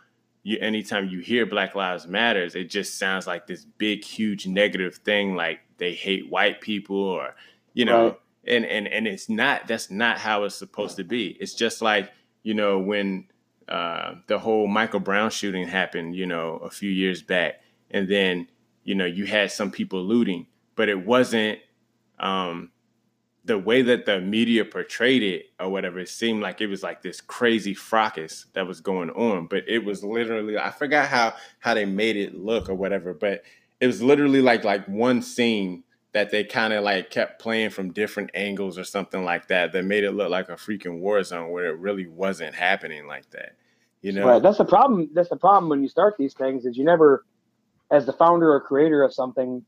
you 0.44 0.56
anytime 0.60 1.08
you 1.08 1.18
hear 1.18 1.46
Black 1.46 1.74
Lives 1.74 2.06
Matters, 2.06 2.54
it 2.54 2.70
just 2.70 2.96
sounds 2.96 3.26
like 3.26 3.48
this 3.48 3.64
big, 3.64 4.04
huge 4.04 4.46
negative 4.46 4.96
thing. 4.96 5.34
Like 5.34 5.60
they 5.80 5.94
hate 5.94 6.30
white 6.30 6.60
people, 6.60 6.96
or 6.96 7.34
you 7.74 7.84
know. 7.84 8.04
Right 8.04 8.16
and 8.46 8.64
and 8.64 8.88
and 8.88 9.06
it's 9.06 9.28
not 9.28 9.66
that's 9.66 9.90
not 9.90 10.18
how 10.18 10.44
it's 10.44 10.54
supposed 10.54 10.96
to 10.96 11.04
be 11.04 11.36
it's 11.40 11.54
just 11.54 11.82
like 11.82 12.10
you 12.42 12.54
know 12.54 12.78
when 12.78 13.26
uh, 13.68 14.14
the 14.26 14.38
whole 14.38 14.66
michael 14.66 15.00
brown 15.00 15.30
shooting 15.30 15.66
happened 15.66 16.16
you 16.16 16.26
know 16.26 16.56
a 16.56 16.70
few 16.70 16.90
years 16.90 17.22
back 17.22 17.60
and 17.90 18.08
then 18.08 18.48
you 18.82 18.94
know 18.94 19.04
you 19.04 19.26
had 19.26 19.50
some 19.50 19.70
people 19.70 20.02
looting 20.02 20.46
but 20.74 20.88
it 20.88 21.06
wasn't 21.06 21.58
um, 22.18 22.70
the 23.44 23.58
way 23.58 23.82
that 23.82 24.06
the 24.06 24.20
media 24.20 24.64
portrayed 24.64 25.22
it 25.22 25.46
or 25.58 25.68
whatever 25.68 25.98
it 26.00 26.08
seemed 26.08 26.42
like 26.42 26.60
it 26.60 26.66
was 26.66 26.82
like 26.82 27.02
this 27.02 27.20
crazy 27.20 27.74
fracas 27.74 28.46
that 28.54 28.66
was 28.66 28.80
going 28.80 29.10
on 29.10 29.46
but 29.46 29.62
it 29.68 29.84
was 29.84 30.02
literally 30.02 30.58
i 30.58 30.70
forgot 30.70 31.06
how 31.06 31.32
how 31.60 31.74
they 31.74 31.84
made 31.84 32.16
it 32.16 32.34
look 32.34 32.68
or 32.68 32.74
whatever 32.74 33.14
but 33.14 33.42
it 33.80 33.86
was 33.86 34.02
literally 34.02 34.42
like 34.42 34.64
like 34.64 34.86
one 34.86 35.22
scene 35.22 35.82
that 36.12 36.30
they 36.30 36.44
kind 36.44 36.72
of 36.72 36.84
like 36.84 37.10
kept 37.10 37.40
playing 37.40 37.70
from 37.70 37.92
different 37.92 38.30
angles 38.34 38.78
or 38.78 38.84
something 38.84 39.24
like 39.24 39.48
that 39.48 39.72
that 39.72 39.84
made 39.84 40.04
it 40.04 40.12
look 40.12 40.30
like 40.30 40.48
a 40.48 40.54
freaking 40.54 41.00
war 41.00 41.22
zone 41.22 41.50
where 41.50 41.66
it 41.66 41.78
really 41.78 42.06
wasn't 42.06 42.54
happening 42.54 43.06
like 43.06 43.28
that 43.30 43.52
you 44.02 44.12
know 44.12 44.26
right 44.26 44.42
that's 44.42 44.58
the 44.58 44.64
problem 44.64 45.08
that's 45.14 45.28
the 45.28 45.36
problem 45.36 45.68
when 45.68 45.82
you 45.82 45.88
start 45.88 46.14
these 46.18 46.34
things 46.34 46.64
is 46.64 46.76
you 46.76 46.84
never 46.84 47.24
as 47.90 48.06
the 48.06 48.12
founder 48.12 48.52
or 48.52 48.60
creator 48.60 49.02
of 49.02 49.12
something 49.12 49.64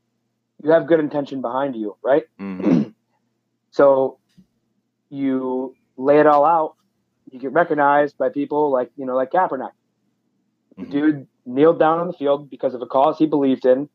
you 0.63 0.71
have 0.71 0.87
good 0.87 0.99
intention 0.99 1.41
behind 1.41 1.75
you 1.75 1.95
right 2.03 2.23
mm-hmm. 2.39 2.89
so 3.71 4.17
you 5.09 5.75
lay 5.97 6.19
it 6.19 6.27
all 6.27 6.45
out 6.45 6.75
you 7.31 7.39
get 7.39 7.51
recognized 7.51 8.17
by 8.17 8.29
people 8.29 8.71
like 8.71 8.91
you 8.95 9.05
know 9.05 9.15
like 9.15 9.31
Kaepernick 9.31 9.71
mm-hmm. 10.77 10.91
dude 10.91 11.27
kneeled 11.45 11.79
down 11.79 11.99
on 11.99 12.07
the 12.07 12.13
field 12.13 12.49
because 12.49 12.73
of 12.73 12.81
a 12.81 12.85
cause 12.85 13.17
he 13.17 13.25
believed 13.25 13.65
in 13.65 13.89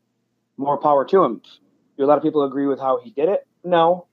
more 0.59 0.77
power 0.77 1.05
to 1.05 1.23
him 1.23 1.41
do 1.99 2.05
a 2.05 2.07
lot 2.07 2.17
of 2.17 2.23
people 2.23 2.43
agree 2.43 2.65
with 2.65 2.79
how 2.79 2.99
he 3.03 3.11
did 3.11 3.27
it? 3.27 3.45
No. 3.63 4.07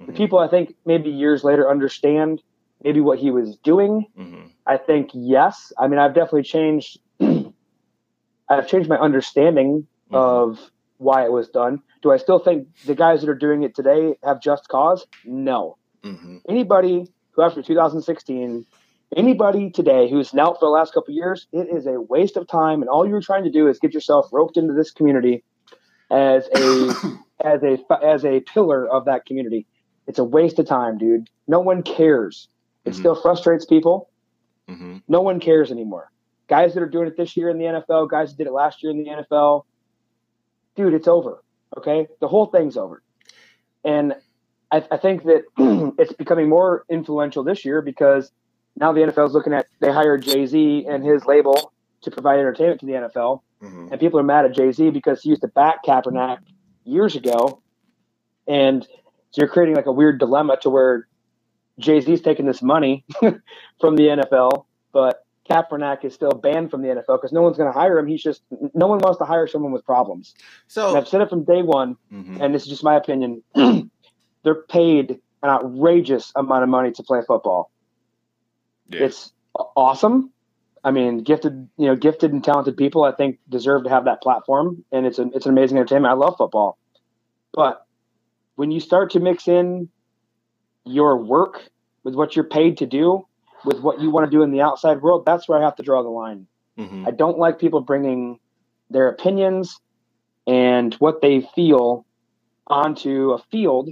Mm-hmm. 0.00 0.10
The 0.10 0.18
people 0.18 0.40
I 0.40 0.48
think 0.48 0.74
maybe 0.84 1.10
years 1.10 1.44
later 1.44 1.70
understand 1.70 2.42
maybe 2.82 3.00
what 3.00 3.20
he 3.20 3.30
was 3.30 3.56
doing. 3.58 4.06
Mm-hmm. 4.18 4.48
I 4.66 4.76
think 4.76 5.10
yes. 5.14 5.72
I 5.78 5.86
mean, 5.86 6.00
I've 6.00 6.12
definitely 6.12 6.42
changed. 6.42 6.98
I've 8.48 8.66
changed 8.66 8.88
my 8.88 8.98
understanding 8.98 9.86
mm-hmm. 10.10 10.16
of 10.16 10.58
why 10.98 11.24
it 11.24 11.30
was 11.30 11.48
done. 11.48 11.80
Do 12.02 12.10
I 12.10 12.16
still 12.16 12.40
think 12.40 12.66
the 12.84 12.96
guys 12.96 13.20
that 13.20 13.30
are 13.30 13.34
doing 13.34 13.62
it 13.62 13.76
today 13.76 14.16
have 14.24 14.42
just 14.42 14.66
cause? 14.66 15.06
No. 15.24 15.78
Mm-hmm. 16.02 16.38
Anybody 16.48 17.06
who 17.30 17.42
after 17.42 17.62
2016, 17.62 18.66
anybody 19.16 19.70
today 19.70 20.10
who's 20.10 20.34
knelt 20.34 20.58
for 20.58 20.66
the 20.66 20.70
last 20.70 20.92
couple 20.92 21.14
years, 21.14 21.46
it 21.52 21.68
is 21.72 21.86
a 21.86 22.00
waste 22.00 22.36
of 22.36 22.48
time, 22.48 22.82
and 22.82 22.88
all 22.88 23.06
you're 23.06 23.20
trying 23.20 23.44
to 23.44 23.50
do 23.50 23.68
is 23.68 23.78
get 23.78 23.94
yourself 23.94 24.28
roped 24.32 24.56
into 24.56 24.74
this 24.74 24.90
community 24.90 25.44
as 26.10 26.48
a 26.54 26.92
as 27.44 27.62
a 27.62 27.78
as 28.02 28.24
a 28.24 28.40
pillar 28.40 28.88
of 28.88 29.04
that 29.06 29.26
community. 29.26 29.66
It's 30.06 30.18
a 30.18 30.24
waste 30.24 30.58
of 30.58 30.66
time, 30.66 30.98
dude. 30.98 31.28
No 31.46 31.60
one 31.60 31.82
cares. 31.82 32.48
It 32.84 32.90
mm-hmm. 32.90 32.98
still 32.98 33.14
frustrates 33.14 33.64
people. 33.64 34.10
Mm-hmm. 34.68 34.98
No 35.08 35.20
one 35.20 35.40
cares 35.40 35.70
anymore. 35.70 36.10
Guys 36.48 36.74
that 36.74 36.82
are 36.82 36.88
doing 36.88 37.06
it 37.06 37.16
this 37.16 37.36
year 37.36 37.48
in 37.48 37.58
the 37.58 37.64
NFL, 37.64 38.10
guys 38.10 38.30
that 38.30 38.38
did 38.38 38.46
it 38.48 38.52
last 38.52 38.82
year 38.82 38.90
in 38.90 38.98
the 38.98 39.08
NFL, 39.08 39.64
dude, 40.74 40.94
it's 40.94 41.06
over. 41.06 41.44
Okay, 41.76 42.08
the 42.20 42.26
whole 42.26 42.46
thing's 42.46 42.76
over. 42.76 43.02
And 43.84 44.14
I, 44.72 44.84
I 44.90 44.96
think 44.96 45.24
that 45.24 45.44
it's 45.98 46.12
becoming 46.12 46.48
more 46.48 46.84
influential 46.88 47.44
this 47.44 47.64
year 47.64 47.80
because 47.82 48.32
now 48.76 48.92
the 48.92 49.00
NFL 49.00 49.28
is 49.28 49.34
looking 49.34 49.52
at 49.52 49.66
they 49.80 49.92
hired 49.92 50.22
Jay 50.22 50.46
Z 50.46 50.86
and 50.88 51.04
his 51.04 51.24
label 51.26 51.72
to 52.02 52.10
provide 52.10 52.38
entertainment 52.38 52.80
to 52.80 52.86
the 52.86 52.92
NFL 52.92 53.42
Mm-hmm. 53.62 53.88
And 53.90 54.00
people 54.00 54.18
are 54.18 54.24
mad 54.24 54.44
at 54.44 54.54
Jay 54.54 54.72
Z 54.72 54.90
because 54.90 55.22
he 55.22 55.30
used 55.30 55.42
to 55.42 55.48
back 55.48 55.84
Kaepernick 55.84 56.38
years 56.84 57.16
ago. 57.16 57.62
And 58.46 58.84
so 58.84 59.42
you're 59.42 59.48
creating 59.48 59.76
like 59.76 59.86
a 59.86 59.92
weird 59.92 60.18
dilemma 60.18 60.56
to 60.62 60.70
where 60.70 61.06
Jay 61.78 62.00
Z's 62.00 62.20
taking 62.20 62.46
this 62.46 62.62
money 62.62 63.04
from 63.80 63.96
the 63.96 64.04
NFL, 64.04 64.66
but 64.92 65.24
Kaepernick 65.48 66.04
is 66.04 66.14
still 66.14 66.30
banned 66.30 66.70
from 66.70 66.82
the 66.82 66.88
NFL 66.88 67.20
because 67.20 67.32
no 67.32 67.42
one's 67.42 67.56
going 67.56 67.72
to 67.72 67.78
hire 67.78 67.98
him. 67.98 68.06
He's 68.06 68.22
just 68.22 68.42
no 68.74 68.86
one 68.86 68.98
wants 68.98 69.18
to 69.18 69.24
hire 69.24 69.46
someone 69.46 69.72
with 69.72 69.84
problems. 69.84 70.34
So 70.68 70.88
and 70.88 70.98
I've 70.98 71.08
said 71.08 71.20
it 71.20 71.28
from 71.28 71.44
day 71.44 71.62
one, 71.62 71.96
mm-hmm. 72.12 72.40
and 72.40 72.54
this 72.54 72.62
is 72.62 72.68
just 72.68 72.84
my 72.84 72.96
opinion. 72.96 73.42
they're 74.44 74.62
paid 74.68 75.18
an 75.42 75.50
outrageous 75.50 76.32
amount 76.36 76.62
of 76.62 76.68
money 76.68 76.92
to 76.92 77.02
play 77.02 77.20
football. 77.26 77.70
Yeah. 78.88 79.04
It's 79.04 79.32
awesome. 79.54 80.30
I 80.82 80.90
mean, 80.90 81.18
gifted, 81.18 81.68
you 81.76 81.86
know, 81.86 81.96
gifted 81.96 82.32
and 82.32 82.42
talented 82.42 82.76
people, 82.76 83.04
I 83.04 83.12
think, 83.12 83.38
deserve 83.48 83.84
to 83.84 83.90
have 83.90 84.06
that 84.06 84.22
platform, 84.22 84.84
and 84.92 85.06
it's 85.06 85.18
an 85.18 85.32
it's 85.34 85.46
an 85.46 85.52
amazing 85.52 85.76
entertainment. 85.76 86.12
I 86.12 86.16
love 86.16 86.36
football, 86.38 86.78
but 87.52 87.86
when 88.56 88.70
you 88.70 88.80
start 88.80 89.10
to 89.12 89.20
mix 89.20 89.48
in 89.48 89.88
your 90.84 91.16
work 91.16 91.70
with 92.02 92.14
what 92.14 92.34
you're 92.34 92.44
paid 92.44 92.78
to 92.78 92.86
do, 92.86 93.26
with 93.64 93.80
what 93.80 94.00
you 94.00 94.10
want 94.10 94.30
to 94.30 94.30
do 94.30 94.42
in 94.42 94.50
the 94.50 94.60
outside 94.60 95.02
world, 95.02 95.24
that's 95.26 95.48
where 95.48 95.58
I 95.58 95.64
have 95.64 95.76
to 95.76 95.82
draw 95.82 96.02
the 96.02 96.08
line. 96.08 96.46
Mm-hmm. 96.78 97.06
I 97.06 97.10
don't 97.10 97.38
like 97.38 97.58
people 97.58 97.80
bringing 97.80 98.38
their 98.88 99.08
opinions 99.08 99.78
and 100.46 100.94
what 100.94 101.20
they 101.20 101.42
feel 101.54 102.06
onto 102.66 103.32
a 103.32 103.38
field, 103.50 103.90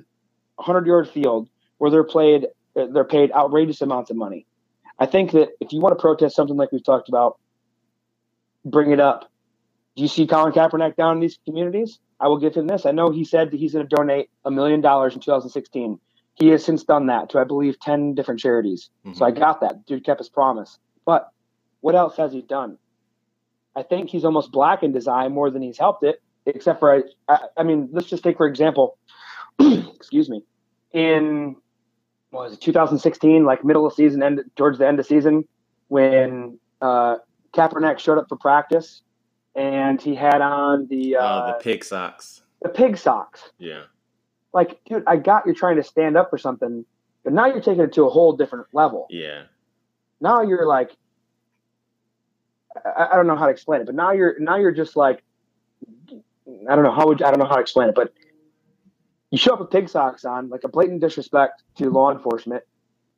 a 0.59 0.63
hundred 0.63 0.87
yard 0.87 1.09
field, 1.09 1.49
where 1.79 1.91
they're 1.91 2.05
played, 2.05 2.47
they're 2.75 3.05
paid 3.05 3.31
outrageous 3.33 3.81
amounts 3.81 4.11
of 4.11 4.17
money. 4.17 4.47
I 4.99 5.07
think 5.07 5.33
that 5.33 5.51
if 5.61 5.73
you 5.73 5.81
want 5.81 5.97
to 5.97 6.01
protest 6.01 6.35
something 6.35 6.57
like 6.57 6.73
we've 6.73 6.85
talked 6.85 7.09
about, 7.09 7.39
bring 8.65 8.91
it 8.91 9.01
up. 9.01 9.31
Do 9.97 10.03
you 10.03 10.09
see 10.09 10.27
Colin 10.27 10.53
Kaepernick 10.53 10.97
down 10.97 11.17
in 11.17 11.21
these 11.21 11.39
communities? 11.45 11.99
I 12.21 12.29
will 12.29 12.39
give 12.39 12.55
him 12.55 12.67
this. 12.67 12.85
I 12.87 12.91
know 12.91 13.11
he 13.11 13.25
said 13.25 13.51
that 13.51 13.57
he's 13.59 13.73
going 13.73 13.87
to 13.87 13.97
donate 13.97 14.31
a 14.45 14.51
million 14.51 14.81
dollars 14.81 15.15
in 15.15 15.21
2016. 15.21 16.01
He 16.35 16.49
has 16.49 16.65
since 16.65 16.85
done 16.85 17.07
that 17.07 17.31
to, 17.31 17.39
I 17.39 17.45
believe, 17.45 17.81
10 17.81 18.15
different 18.15 18.41
charities. 18.41 18.91
Mm-hmm. 19.05 19.17
So 19.17 19.25
I 19.25 19.31
got 19.31 19.61
that. 19.61 19.87
Dude 19.87 20.05
kept 20.05 20.21
his 20.21 20.29
promise. 20.29 20.79
But 21.05 21.29
what 21.81 21.95
else 21.95 22.17
has 22.17 22.33
he 22.33 22.43
done? 22.43 22.79
I 23.75 23.83
think 23.83 24.11
he's 24.11 24.25
almost 24.25 24.51
blackened 24.51 24.95
his 24.95 25.07
eye 25.07 25.29
more 25.29 25.51
than 25.51 25.63
he's 25.63 25.79
helped 25.79 26.03
it, 26.05 26.21
except 26.47 26.81
for, 26.81 26.95
I, 26.95 27.03
I, 27.29 27.39
I 27.59 27.63
mean, 27.63 27.89
let's 27.93 28.09
just 28.09 28.25
take, 28.25 28.37
for 28.37 28.47
example, 28.47 28.99
excuse 29.61 30.29
me, 30.29 30.43
in 30.93 31.57
was 32.31 32.53
it 32.53 32.61
2016, 32.61 33.45
like 33.45 33.65
middle 33.65 33.87
of 33.87 33.93
season, 33.95 34.23
end 34.23 34.43
towards 34.57 34.79
the 34.79 34.87
end 34.87 34.99
of 35.01 35.07
season, 35.07 35.47
when 35.89 36.59
uh, 36.81 37.17
Kaepernick 37.55 37.99
showed 37.99 38.19
up 38.19 38.29
for 38.29 38.37
practice 38.37 39.03
and 39.59 40.01
he 40.01 40.15
had 40.15 40.41
on 40.41 40.87
the 40.89 41.17
uh, 41.17 41.21
uh, 41.21 41.47
the 41.59 41.65
pig 41.65 41.85
socks. 41.85 42.43
The 42.63 42.69
pig 42.69 42.97
socks. 42.97 43.51
Yeah. 43.59 43.83
Like, 44.53 44.83
dude, 44.85 45.03
I 45.07 45.17
got 45.17 45.45
you're 45.47 45.55
trying 45.55 45.77
to 45.77 45.83
stand 45.83 46.17
up 46.17 46.31
for 46.31 46.39
something, 46.39 46.85
but 47.25 47.33
now 47.33 47.47
you're 47.47 47.61
taking 47.61 47.83
it 47.83 47.93
to 47.95 48.05
a 48.05 48.11
whole 48.11 48.35
different 48.35 48.67
level. 48.73 49.07
Yeah. 49.11 49.45
Now 50.21 50.43
you're 50.43 50.67
like, 50.67 50.93
I, 52.85 53.09
I 53.13 53.17
don't 53.17 53.27
know 53.27 53.37
how 53.37 53.47
to 53.47 53.53
explain 53.53 53.81
it, 53.81 53.87
but 53.87 53.95
now 53.95 54.13
you're 54.13 54.39
now 54.39 54.57
you're 54.57 54.73
just 54.73 54.97
like, 54.97 55.23
I 56.69 56.75
don't 56.75 56.85
know 56.85 56.93
how 56.93 57.07
would 57.09 57.21
I 57.23 57.31
don't 57.31 57.41
know 57.41 57.47
how 57.47 57.57
to 57.57 57.61
explain 57.61 57.89
it, 57.89 57.95
but 57.95 58.13
you 59.31 59.39
show 59.39 59.55
up 59.55 59.61
with 59.61 59.71
pig 59.71 59.89
socks 59.89 60.25
on, 60.25 60.49
like 60.49 60.65
a 60.65 60.69
blatant 60.69 61.01
disrespect 61.01 61.63
to 61.77 61.91
law 61.91 62.11
enforcement. 62.11 62.63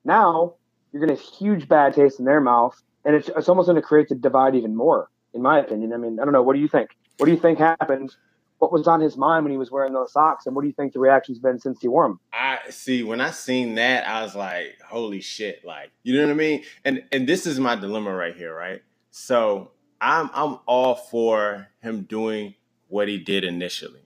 Now 0.05 0.55
you're 0.93 1.05
going 1.05 1.17
to 1.17 1.23
huge 1.23 1.69
bad 1.69 1.95
taste 1.95 2.19
in 2.19 2.25
their 2.25 2.41
mouth, 2.41 2.81
and 3.05 3.15
it's, 3.15 3.29
it's 3.29 3.49
almost 3.49 3.67
going 3.67 3.77
to 3.77 3.83
create 3.83 4.09
the 4.09 4.15
divide 4.15 4.55
even 4.55 4.75
more, 4.75 5.09
in 5.35 5.43
my 5.43 5.59
opinion. 5.59 5.93
I 5.93 5.97
mean, 5.97 6.19
I 6.21 6.25
don't 6.25 6.33
know. 6.33 6.43
What 6.43 6.55
do 6.55 6.61
you 6.61 6.69
think? 6.69 6.91
What 7.19 7.27
do 7.27 7.33
you 7.33 7.39
think 7.39 7.59
happened? 7.59 8.15
What 8.59 8.73
was 8.73 8.87
on 8.87 9.01
his 9.01 9.17
mind 9.17 9.45
when 9.45 9.53
he 9.53 9.59
was 9.59 9.71
wearing 9.71 9.93
those 9.93 10.13
socks, 10.13 10.47
and 10.47 10.55
what 10.55 10.63
do 10.63 10.69
you 10.69 10.75
think 10.75 10.93
the 10.93 10.99
reaction's 10.99 11.39
been 11.39 11.59
since 11.59 11.81
he 11.81 11.89
wore 11.89 12.07
them? 12.07 12.21
I 12.33 12.59
see. 12.69 13.03
When 13.03 13.21
I 13.21 13.31
seen 13.31 13.77
that, 13.77 14.07
I 14.07 14.23
was 14.23 14.35
like, 14.35 14.79
"Holy 14.87 15.21
shit!" 15.21 15.65
Like, 15.65 15.91
you 16.03 16.15
know 16.15 16.25
what 16.25 16.33
I 16.33 16.35
mean? 16.35 16.65
And 16.85 17.05
and 17.11 17.27
this 17.27 17.47
is 17.47 17.59
my 17.59 17.75
dilemma 17.75 18.13
right 18.13 18.37
here, 18.37 18.55
right? 18.55 18.83
So 19.11 19.71
I'm 20.01 20.29
I'm 20.35 20.59
all 20.67 20.95
for 20.95 21.69
him 21.83 22.03
doing 22.03 22.55
what 22.89 23.09
he 23.09 23.19
did 23.19 23.45
initially. 23.45 24.03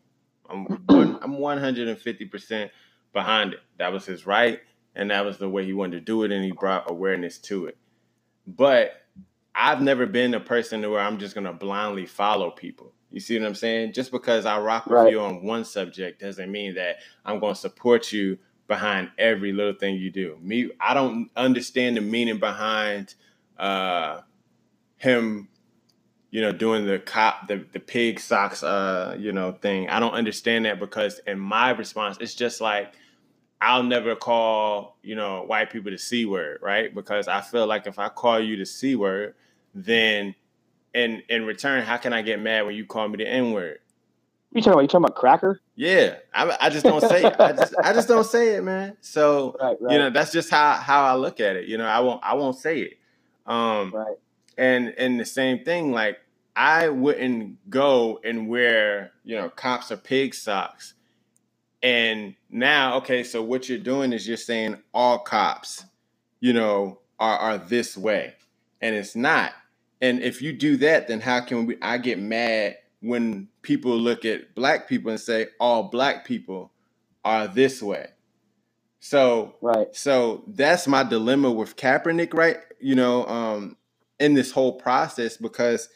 I'm 0.54 0.64
one, 0.86 1.18
I'm 1.22 1.38
150 1.38 2.24
percent 2.26 2.70
behind 3.12 3.52
it. 3.54 3.60
That 3.78 3.92
was 3.92 4.06
his 4.06 4.26
right, 4.26 4.60
and 4.94 5.10
that 5.10 5.24
was 5.24 5.38
the 5.38 5.48
way 5.48 5.64
he 5.64 5.72
wanted 5.72 5.98
to 5.98 6.00
do 6.04 6.22
it, 6.22 6.32
and 6.32 6.44
he 6.44 6.52
brought 6.52 6.90
awareness 6.90 7.38
to 7.38 7.66
it. 7.66 7.76
But 8.46 8.92
I've 9.54 9.80
never 9.82 10.06
been 10.06 10.34
a 10.34 10.40
person 10.40 10.80
where 10.90 11.00
I'm 11.00 11.18
just 11.18 11.34
gonna 11.34 11.52
blindly 11.52 12.06
follow 12.06 12.50
people. 12.50 12.92
You 13.10 13.20
see 13.20 13.38
what 13.38 13.46
I'm 13.46 13.54
saying? 13.54 13.92
Just 13.92 14.10
because 14.10 14.44
I 14.44 14.58
rock 14.58 14.86
with 14.86 14.94
Right. 14.94 15.12
you 15.12 15.20
on 15.20 15.44
one 15.44 15.64
subject 15.64 16.20
doesn't 16.20 16.50
mean 16.50 16.74
that 16.74 16.96
I'm 17.24 17.38
gonna 17.38 17.54
support 17.54 18.12
you 18.12 18.38
behind 18.66 19.10
every 19.18 19.52
little 19.52 19.74
thing 19.74 19.96
you 19.96 20.10
do. 20.10 20.38
Me, 20.40 20.70
I 20.80 20.94
don't 20.94 21.30
understand 21.36 21.96
the 21.96 22.00
meaning 22.00 22.38
behind 22.38 23.14
uh 23.58 24.20
him, 24.96 25.48
you 26.34 26.40
know, 26.40 26.50
doing 26.50 26.84
the 26.84 26.98
cop 26.98 27.46
the, 27.46 27.64
the 27.72 27.78
pig 27.78 28.18
socks 28.18 28.64
uh, 28.64 29.16
you 29.16 29.30
know, 29.30 29.52
thing. 29.52 29.88
I 29.88 30.00
don't 30.00 30.14
understand 30.14 30.64
that 30.64 30.80
because 30.80 31.20
in 31.28 31.38
my 31.38 31.70
response, 31.70 32.16
it's 32.20 32.34
just 32.34 32.60
like 32.60 32.92
I'll 33.60 33.84
never 33.84 34.16
call, 34.16 34.96
you 35.00 35.14
know, 35.14 35.44
white 35.44 35.70
people 35.70 35.92
the 35.92 35.96
C 35.96 36.24
word, 36.24 36.58
right? 36.60 36.92
Because 36.92 37.28
I 37.28 37.40
feel 37.40 37.68
like 37.68 37.86
if 37.86 38.00
I 38.00 38.08
call 38.08 38.40
you 38.40 38.56
the 38.56 38.66
C 38.66 38.96
word, 38.96 39.36
then 39.76 40.34
in 40.92 41.22
in 41.28 41.46
return, 41.46 41.84
how 41.84 41.98
can 41.98 42.12
I 42.12 42.20
get 42.20 42.40
mad 42.40 42.66
when 42.66 42.74
you 42.74 42.84
call 42.84 43.06
me 43.06 43.18
the 43.18 43.28
N 43.28 43.52
word? 43.52 43.78
You 44.50 44.60
talking 44.60 44.72
about? 44.72 44.82
You 44.82 44.88
talking 44.88 45.04
about 45.04 45.14
cracker? 45.14 45.60
Yeah, 45.76 46.16
I, 46.34 46.56
I 46.62 46.68
just 46.68 46.84
don't 46.84 47.00
say 47.00 47.26
it. 47.26 47.36
I 47.38 47.52
just 47.52 47.74
I 47.80 47.92
just 47.92 48.08
don't 48.08 48.26
say 48.26 48.56
it, 48.56 48.64
man. 48.64 48.96
So 49.02 49.56
Right, 49.60 49.76
right, 49.80 49.92
you 49.92 49.98
know, 50.00 50.10
that's 50.10 50.32
just 50.32 50.50
how 50.50 50.72
how 50.72 51.04
I 51.04 51.14
look 51.14 51.38
at 51.38 51.54
it. 51.54 51.68
You 51.68 51.78
know, 51.78 51.86
I 51.86 52.00
won't 52.00 52.20
I 52.24 52.34
won't 52.34 52.56
say 52.56 52.80
it. 52.80 52.98
Um, 53.46 53.92
right. 53.94 54.16
and 54.58 54.88
and 54.98 55.20
the 55.20 55.24
same 55.24 55.64
thing, 55.64 55.92
like 55.92 56.18
I 56.56 56.88
wouldn't 56.88 57.70
go 57.70 58.20
and 58.24 58.48
wear 58.48 59.12
you 59.24 59.36
know 59.36 59.50
cops 59.50 59.92
or 59.92 59.96
pig 59.96 60.34
socks. 60.34 60.94
And 61.82 62.34
now, 62.50 62.96
okay, 62.98 63.24
so 63.24 63.42
what 63.42 63.68
you're 63.68 63.78
doing 63.78 64.12
is 64.12 64.28
you're 64.28 64.36
saying 64.38 64.78
all 64.94 65.18
cops, 65.20 65.84
you 66.40 66.52
know, 66.52 67.00
are 67.20 67.38
are 67.38 67.58
this 67.58 67.96
way, 67.96 68.34
and 68.82 68.96
it's 68.96 69.16
not. 69.16 69.52
And 70.02 70.22
if 70.22 70.42
you 70.42 70.52
do 70.52 70.76
that, 70.78 71.08
then 71.08 71.20
how 71.20 71.40
can 71.42 71.66
we? 71.66 71.76
I 71.82 71.98
get 71.98 72.18
mad 72.20 72.78
when 73.00 73.48
people 73.62 73.96
look 73.98 74.24
at 74.24 74.54
black 74.54 74.88
people 74.88 75.10
and 75.10 75.20
say 75.20 75.48
all 75.60 75.84
black 75.84 76.26
people 76.26 76.72
are 77.24 77.48
this 77.48 77.82
way. 77.82 78.08
So 79.00 79.56
Right. 79.62 79.88
so 79.94 80.44
that's 80.48 80.88
my 80.88 81.02
dilemma 81.04 81.50
with 81.52 81.76
Kaepernick, 81.76 82.34
right? 82.34 82.58
You 82.80 82.94
know, 82.96 83.26
um, 83.26 83.76
in 84.20 84.34
this 84.34 84.50
whole 84.52 84.74
process 84.78 85.36
because 85.36 85.88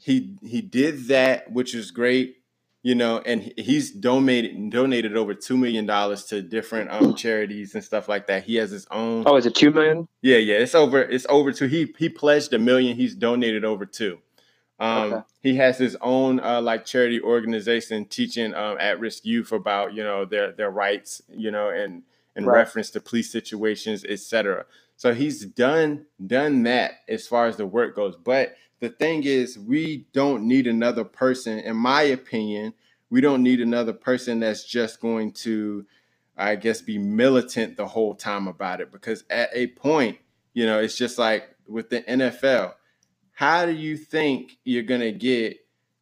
he 0.00 0.36
he 0.42 0.60
did 0.60 1.08
that, 1.08 1.52
which 1.52 1.74
is 1.74 1.90
great, 1.90 2.36
you 2.82 2.94
know, 2.94 3.18
and 3.24 3.52
he's 3.56 3.90
donated 3.90 4.70
donated 4.70 5.16
over 5.16 5.34
two 5.34 5.56
million 5.56 5.86
dollars 5.86 6.24
to 6.26 6.42
different 6.42 6.90
um 6.90 7.14
charities 7.14 7.74
and 7.74 7.82
stuff 7.84 8.08
like 8.08 8.26
that. 8.28 8.44
He 8.44 8.56
has 8.56 8.70
his 8.70 8.86
own. 8.90 9.24
Oh, 9.26 9.36
is 9.36 9.46
it 9.46 9.54
two 9.54 9.70
million? 9.70 10.08
Yeah, 10.22 10.38
yeah, 10.38 10.56
it's 10.56 10.74
over. 10.74 11.00
It's 11.02 11.26
over 11.28 11.52
to 11.52 11.66
he 11.68 11.94
he 11.98 12.08
pledged 12.08 12.52
a 12.52 12.58
million. 12.58 12.96
He's 12.96 13.14
donated 13.14 13.64
over 13.64 13.86
two. 13.86 14.18
Um, 14.80 15.12
Okay. 15.12 15.22
He 15.40 15.56
has 15.56 15.78
his 15.78 15.96
own 16.00 16.40
uh, 16.40 16.60
like 16.60 16.84
charity 16.84 17.20
organization 17.20 18.04
teaching 18.04 18.54
um, 18.54 18.76
at 18.80 19.00
risk 19.00 19.24
youth 19.24 19.52
about 19.52 19.94
you 19.94 20.02
know 20.04 20.24
their 20.24 20.52
their 20.52 20.70
rights, 20.70 21.22
you 21.28 21.50
know, 21.50 21.68
and 21.70 22.02
in 22.36 22.44
Right. 22.44 22.58
reference 22.58 22.90
to 22.90 23.00
police 23.00 23.30
situations, 23.32 24.04
etc. 24.04 24.66
So 24.96 25.14
he's 25.14 25.44
done 25.44 26.06
done 26.24 26.62
that 26.64 27.00
as 27.08 27.26
far 27.26 27.46
as 27.46 27.56
the 27.56 27.66
work 27.66 27.96
goes. 27.96 28.14
But 28.16 28.54
the 28.80 28.88
thing 28.88 29.24
is, 29.24 29.58
we 29.58 30.06
don't 30.12 30.46
need 30.46 30.66
another 30.66 31.04
person. 31.04 31.58
In 31.58 31.76
my 31.76 32.02
opinion, 32.02 32.74
we 33.10 33.20
don't 33.20 33.42
need 33.42 33.60
another 33.60 33.92
person 33.92 34.40
that's 34.40 34.64
just 34.64 35.00
going 35.00 35.32
to, 35.32 35.86
I 36.36 36.56
guess, 36.56 36.80
be 36.80 36.98
militant 36.98 37.76
the 37.76 37.86
whole 37.86 38.14
time 38.14 38.46
about 38.46 38.80
it. 38.80 38.92
Because 38.92 39.24
at 39.30 39.50
a 39.52 39.68
point, 39.68 40.18
you 40.54 40.66
know, 40.66 40.78
it's 40.78 40.96
just 40.96 41.18
like 41.18 41.56
with 41.66 41.90
the 41.90 42.02
NFL. 42.02 42.74
How 43.32 43.66
do 43.66 43.72
you 43.72 43.96
think 43.96 44.58
you're 44.64 44.82
gonna 44.82 45.12
get 45.12 45.58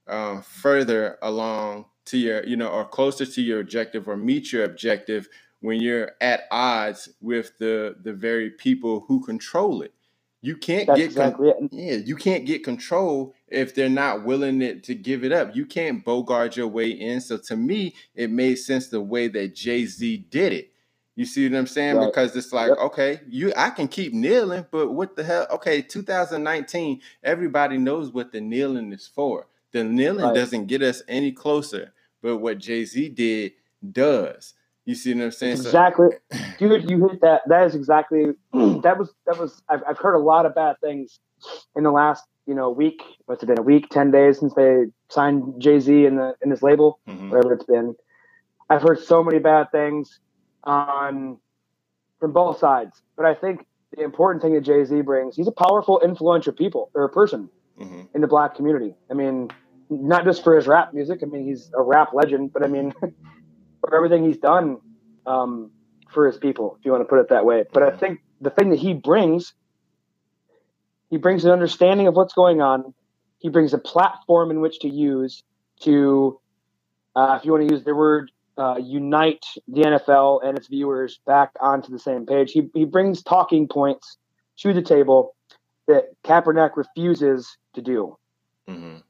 uh, 0.06 0.40
further 0.40 1.18
along 1.22 1.86
to 2.06 2.18
your, 2.18 2.44
you 2.44 2.56
know, 2.56 2.68
or 2.68 2.84
closer 2.84 3.26
to 3.26 3.42
your 3.42 3.60
objective 3.60 4.08
or 4.08 4.16
meet 4.16 4.52
your 4.52 4.64
objective 4.64 5.28
when 5.60 5.80
you're 5.80 6.12
at 6.20 6.44
odds 6.50 7.08
with 7.20 7.58
the 7.58 7.96
the 8.02 8.12
very 8.12 8.50
people 8.50 9.00
who 9.08 9.24
control 9.24 9.82
it? 9.82 9.92
You 10.46 10.56
can't 10.56 10.86
That's 10.86 10.98
get 10.98 11.16
con- 11.16 11.34
exactly 11.34 11.50
it. 11.50 11.56
yeah, 11.72 11.96
you 11.96 12.16
can't 12.16 12.46
get 12.46 12.64
control 12.64 13.34
if 13.48 13.74
they're 13.74 13.88
not 13.90 14.24
willing 14.24 14.62
it, 14.62 14.84
to 14.84 14.94
give 14.94 15.24
it 15.24 15.32
up. 15.32 15.56
You 15.56 15.66
can't 15.66 16.04
bogart 16.04 16.56
your 16.56 16.68
way 16.68 16.90
in. 16.90 17.20
So 17.20 17.38
to 17.38 17.56
me, 17.56 17.96
it 18.14 18.30
made 18.30 18.56
sense 18.56 18.88
the 18.88 19.00
way 19.02 19.28
that 19.28 19.56
Jay 19.56 19.86
Z 19.86 20.18
did 20.30 20.54
it. 20.54 20.70
You 21.16 21.26
see 21.26 21.48
what 21.48 21.58
I'm 21.58 21.66
saying? 21.68 21.96
Right. 21.96 22.06
Because 22.06 22.36
it's 22.36 22.52
like, 22.52 22.68
Yep. 22.70 22.78
okay, 22.78 23.20
you 23.28 23.52
I 23.56 23.70
can 23.70 23.88
keep 23.88 24.14
kneeling, 24.14 24.66
but 24.70 24.92
what 24.92 25.16
the 25.16 25.24
hell? 25.24 25.48
Okay, 25.52 25.82
2019, 25.82 27.02
everybody 27.24 27.78
knows 27.78 28.12
what 28.12 28.32
the 28.32 28.40
kneeling 28.40 28.92
is 28.92 29.08
for. 29.08 29.48
The 29.72 29.84
kneeling 29.84 30.26
Right. 30.26 30.34
doesn't 30.34 30.66
get 30.66 30.82
us 30.82 31.02
any 31.08 31.32
closer, 31.32 31.92
but 32.22 32.38
what 32.38 32.58
Jay 32.58 32.84
Z 32.86 33.10
did 33.10 33.52
does. 33.92 34.54
You 34.86 34.94
see 34.94 35.12
what 35.14 35.24
I'm 35.24 35.30
saying? 35.32 35.52
Exactly, 35.54 36.08
dude. 36.58 36.88
You 36.88 37.08
hit 37.08 37.20
that. 37.20 37.42
That 37.48 37.66
is 37.66 37.74
exactly. 37.74 38.26
that 38.52 38.96
was 38.98 39.12
that 39.26 39.36
was. 39.38 39.60
I've 39.68 39.82
I've 39.86 39.98
heard 39.98 40.14
a 40.14 40.18
lot 40.20 40.46
of 40.46 40.54
bad 40.54 40.76
things 40.80 41.18
in 41.74 41.82
the 41.82 41.90
last 41.90 42.24
you 42.46 42.54
know 42.54 42.70
week. 42.70 43.02
What's 43.26 43.42
it 43.42 43.46
been? 43.46 43.58
A 43.58 43.62
week, 43.62 43.88
ten 43.90 44.10
days 44.12 44.38
since 44.38 44.54
they 44.54 44.84
signed 45.10 45.42
Jay 45.60 45.80
Z 45.80 46.06
in 46.06 46.16
the 46.16 46.34
in 46.42 46.50
this 46.50 46.62
label, 46.62 47.00
Mhm. 47.08 47.30
whatever 47.30 47.52
it's 47.54 47.64
been. 47.64 47.96
I've 48.70 48.82
heard 48.82 49.00
so 49.00 49.22
many 49.24 49.40
bad 49.40 49.70
things 49.72 50.20
on 50.64 51.38
from 52.20 52.32
both 52.32 52.58
sides, 52.58 53.02
but 53.16 53.26
I 53.26 53.34
think 53.34 53.66
the 53.96 54.02
important 54.02 54.42
thing 54.42 54.54
that 54.54 54.62
Jay 54.62 54.84
Z 54.84 55.00
brings, 55.02 55.36
he's 55.36 55.46
a 55.48 55.52
powerful, 55.52 56.00
influential 56.00 56.52
people 56.52 56.90
or 56.94 57.08
person 57.08 57.50
Mhm. 57.80 58.08
in 58.14 58.20
the 58.20 58.26
black 58.26 58.54
community. 58.54 58.94
I 59.10 59.14
mean, 59.14 59.50
not 59.90 60.24
just 60.24 60.42
for 60.44 60.54
his 60.56 60.66
rap 60.66 60.94
music. 60.94 61.20
I 61.22 61.26
mean, 61.26 61.44
he's 61.44 61.70
a 61.76 61.82
rap 61.82 62.12
legend, 62.12 62.52
but 62.52 62.64
I 62.64 62.68
mean, 62.68 62.92
for 63.86 63.96
everything 63.96 64.24
he's 64.24 64.38
done 64.38 64.78
um, 65.26 65.70
for 66.12 66.26
his 66.26 66.36
people, 66.36 66.76
if 66.78 66.84
you 66.84 66.92
want 66.92 67.02
to 67.02 67.08
put 67.08 67.20
it 67.20 67.28
that 67.28 67.44
way. 67.44 67.64
But 67.72 67.82
I 67.82 67.96
think 67.96 68.20
the 68.40 68.50
thing 68.50 68.70
that 68.70 68.78
he 68.78 68.94
brings, 68.94 69.54
he 71.10 71.16
brings 71.16 71.44
an 71.44 71.50
understanding 71.52 72.06
of 72.06 72.14
what's 72.14 72.34
going 72.34 72.60
on. 72.60 72.94
He 73.38 73.48
brings 73.48 73.72
a 73.74 73.78
platform 73.78 74.50
in 74.50 74.60
which 74.60 74.80
to 74.80 74.88
use 74.88 75.44
to, 75.82 76.40
uh, 77.14 77.36
if 77.38 77.44
you 77.44 77.52
want 77.52 77.68
to 77.68 77.74
use 77.74 77.84
the 77.84 77.94
word, 77.94 78.30
uh, 78.58 78.76
unite 78.78 79.44
the 79.68 79.82
NFL 79.82 80.40
and 80.44 80.56
its 80.56 80.68
viewers 80.68 81.20
back 81.26 81.50
onto 81.60 81.92
the 81.92 81.98
same 81.98 82.24
page. 82.24 82.52
He, 82.52 82.68
he 82.74 82.86
brings 82.86 83.22
talking 83.22 83.68
points 83.68 84.16
to 84.58 84.72
the 84.72 84.82
table 84.82 85.36
that 85.86 86.06
Kaepernick 86.24 86.70
refuses 86.76 87.56
to 87.74 87.82
do. 87.82 88.16
Mhm. 88.68 89.02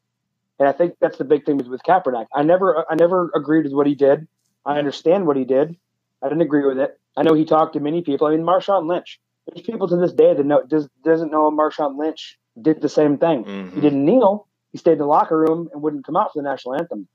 And 0.58 0.68
I 0.68 0.72
think 0.72 0.94
that's 1.00 1.18
the 1.18 1.24
big 1.24 1.44
thing 1.46 1.56
with, 1.58 1.68
with 1.68 1.82
Kaepernick. 1.82 2.26
I 2.34 2.42
never, 2.42 2.84
I 2.90 2.94
never 2.96 3.30
agreed 3.34 3.64
with 3.64 3.72
what 3.72 3.86
he 3.86 3.94
did. 3.94 4.26
I 4.66 4.78
understand 4.78 5.26
what 5.26 5.36
he 5.36 5.44
did. 5.44 5.76
I 6.22 6.28
didn't 6.28 6.42
agree 6.42 6.66
with 6.66 6.78
it. 6.78 6.98
I 7.16 7.22
know 7.22 7.34
he 7.34 7.44
talked 7.44 7.74
to 7.74 7.80
many 7.80 8.02
people. 8.02 8.26
I 8.26 8.32
mean, 8.32 8.42
Marshawn 8.44 8.86
Lynch. 8.88 9.20
There's 9.46 9.64
people 9.64 9.86
to 9.88 9.96
this 9.96 10.12
day 10.12 10.34
that 10.34 10.44
know 10.44 10.62
does 10.66 10.88
doesn't 11.04 11.30
know 11.30 11.50
Marshawn 11.50 11.96
Lynch 11.96 12.36
did 12.60 12.80
the 12.82 12.88
same 12.88 13.16
thing. 13.16 13.44
He 13.44 13.50
Mhm. 13.50 13.80
didn't 13.80 14.04
kneel. 14.04 14.48
He 14.72 14.78
stayed 14.78 14.92
in 14.94 14.98
the 14.98 15.06
locker 15.06 15.38
room 15.38 15.68
and 15.72 15.80
wouldn't 15.82 16.04
come 16.04 16.16
out 16.16 16.32
for 16.32 16.42
the 16.42 16.48
national 16.48 16.74
anthem. 16.74 17.06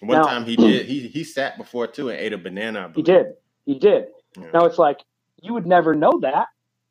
One 0.00 0.18
Now- 0.18 0.24
time 0.24 0.44
he 0.44 0.54
did. 0.54 0.86
He 0.86 1.08
he 1.08 1.24
sat 1.24 1.56
before 1.56 1.86
too 1.86 2.10
and 2.10 2.20
ate 2.20 2.32
a 2.34 2.38
banana. 2.38 2.92
He 2.94 3.02
did. 3.02 3.34
He 3.64 3.78
did. 3.78 4.08
Yeah. 4.38 4.50
Now 4.52 4.66
it's 4.66 4.78
like 4.78 5.00
you 5.40 5.54
would 5.54 5.66
never 5.66 5.94
know 5.94 6.18
that 6.20 6.48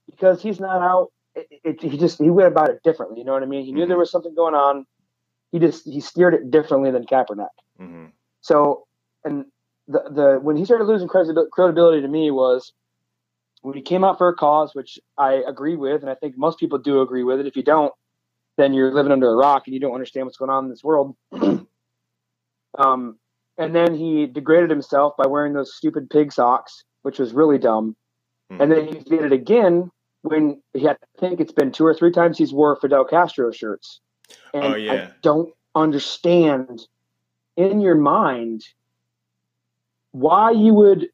because 0.09 0.41
he's 0.41 0.59
not 0.59 0.81
out. 0.81 1.11
It, 1.35 1.47
it, 1.63 1.81
he 1.81 1.97
just 1.97 2.17
he 2.19 2.31
went 2.31 2.47
about 2.47 2.69
it 2.69 2.81
differently. 2.83 3.19
You 3.19 3.25
know 3.25 3.33
what 3.33 3.43
I 3.43 3.45
mean? 3.45 3.63
He 3.65 3.71
knew 3.71 3.85
there 3.85 3.95
Mhm. 3.97 3.99
was 3.99 4.11
something 4.11 4.33
going 4.33 4.55
on. 4.55 4.85
He 5.51 5.59
just 5.59 5.85
he 5.85 5.99
steered 6.01 6.33
it 6.33 6.49
differently 6.49 6.89
than 6.91 7.05
Kaepernick. 7.05 7.47
Mhm. 7.79 8.11
So, 8.41 8.87
and 9.23 9.45
the 9.87 10.03
the 10.09 10.39
when 10.41 10.57
he 10.57 10.65
started 10.65 10.85
losing 10.85 11.07
credibility 11.07 12.01
to 12.01 12.07
me 12.07 12.31
was 12.31 12.73
when 13.61 13.75
he 13.75 13.81
came 13.81 14.03
out 14.03 14.17
for 14.17 14.29
a 14.29 14.35
cause, 14.35 14.73
which 14.73 14.99
I 15.17 15.43
agree 15.47 15.75
with, 15.75 16.01
and 16.01 16.09
I 16.09 16.15
think 16.15 16.37
most 16.37 16.59
people 16.59 16.77
do 16.77 17.01
agree 17.01 17.23
with 17.23 17.39
it. 17.39 17.47
If 17.47 17.55
you 17.55 17.63
don't, 17.63 17.93
then 18.57 18.73
you're 18.73 18.93
living 18.93 19.11
under 19.11 19.29
a 19.29 19.35
rock 19.35 19.63
and 19.65 19.73
you 19.73 19.79
don't 19.79 19.93
understand 19.93 20.25
what's 20.25 20.37
going 20.37 20.51
on 20.51 20.65
in 20.65 20.69
this 20.69 20.83
world. 20.83 21.15
um, 22.77 23.17
and 23.57 23.75
then 23.75 23.95
he 23.95 24.27
degraded 24.27 24.69
himself 24.69 25.13
by 25.17 25.25
wearing 25.25 25.53
those 25.53 25.75
stupid 25.75 26.09
pig 26.09 26.31
socks, 26.31 26.83
which 27.01 27.19
was 27.19 27.33
really 27.33 27.57
dumb. 27.57 27.95
And 28.49 28.71
then 28.71 28.87
he 28.87 28.99
did 28.99 29.23
it 29.23 29.33
again 29.33 29.91
when 30.21 30.61
he 30.73 30.83
had, 30.83 30.97
I 31.17 31.19
think 31.19 31.39
it's 31.39 31.51
been 31.51 31.71
two 31.71 31.85
or 31.85 31.93
three 31.93 32.11
times 32.11 32.37
he's 32.37 32.53
wore 32.53 32.75
Fidel 32.77 33.03
Castro 33.05 33.51
shirts. 33.51 33.99
And 34.53 34.63
Oh, 34.63 34.75
yeah. 34.75 34.93
I 34.93 35.11
don't 35.21 35.53
understand 35.75 36.81
in 37.55 37.81
your 37.81 37.95
mind 37.95 38.63
why 40.11 40.51
you 40.51 40.73
would 40.73 41.09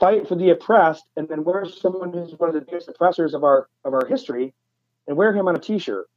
fight 0.00 0.26
for 0.26 0.34
the 0.34 0.50
oppressed 0.50 1.04
and 1.16 1.28
then 1.28 1.44
wear 1.44 1.64
someone 1.64 2.12
who's 2.12 2.32
one 2.38 2.48
of 2.48 2.54
the 2.54 2.60
biggest 2.60 2.88
oppressors 2.88 3.34
of 3.34 3.44
our 3.44 3.68
of 3.84 3.94
our 3.94 4.04
history 4.06 4.52
and 5.06 5.16
wear 5.16 5.32
him 5.32 5.46
on 5.48 5.54
a 5.54 5.58
t-shirt. 5.58 6.08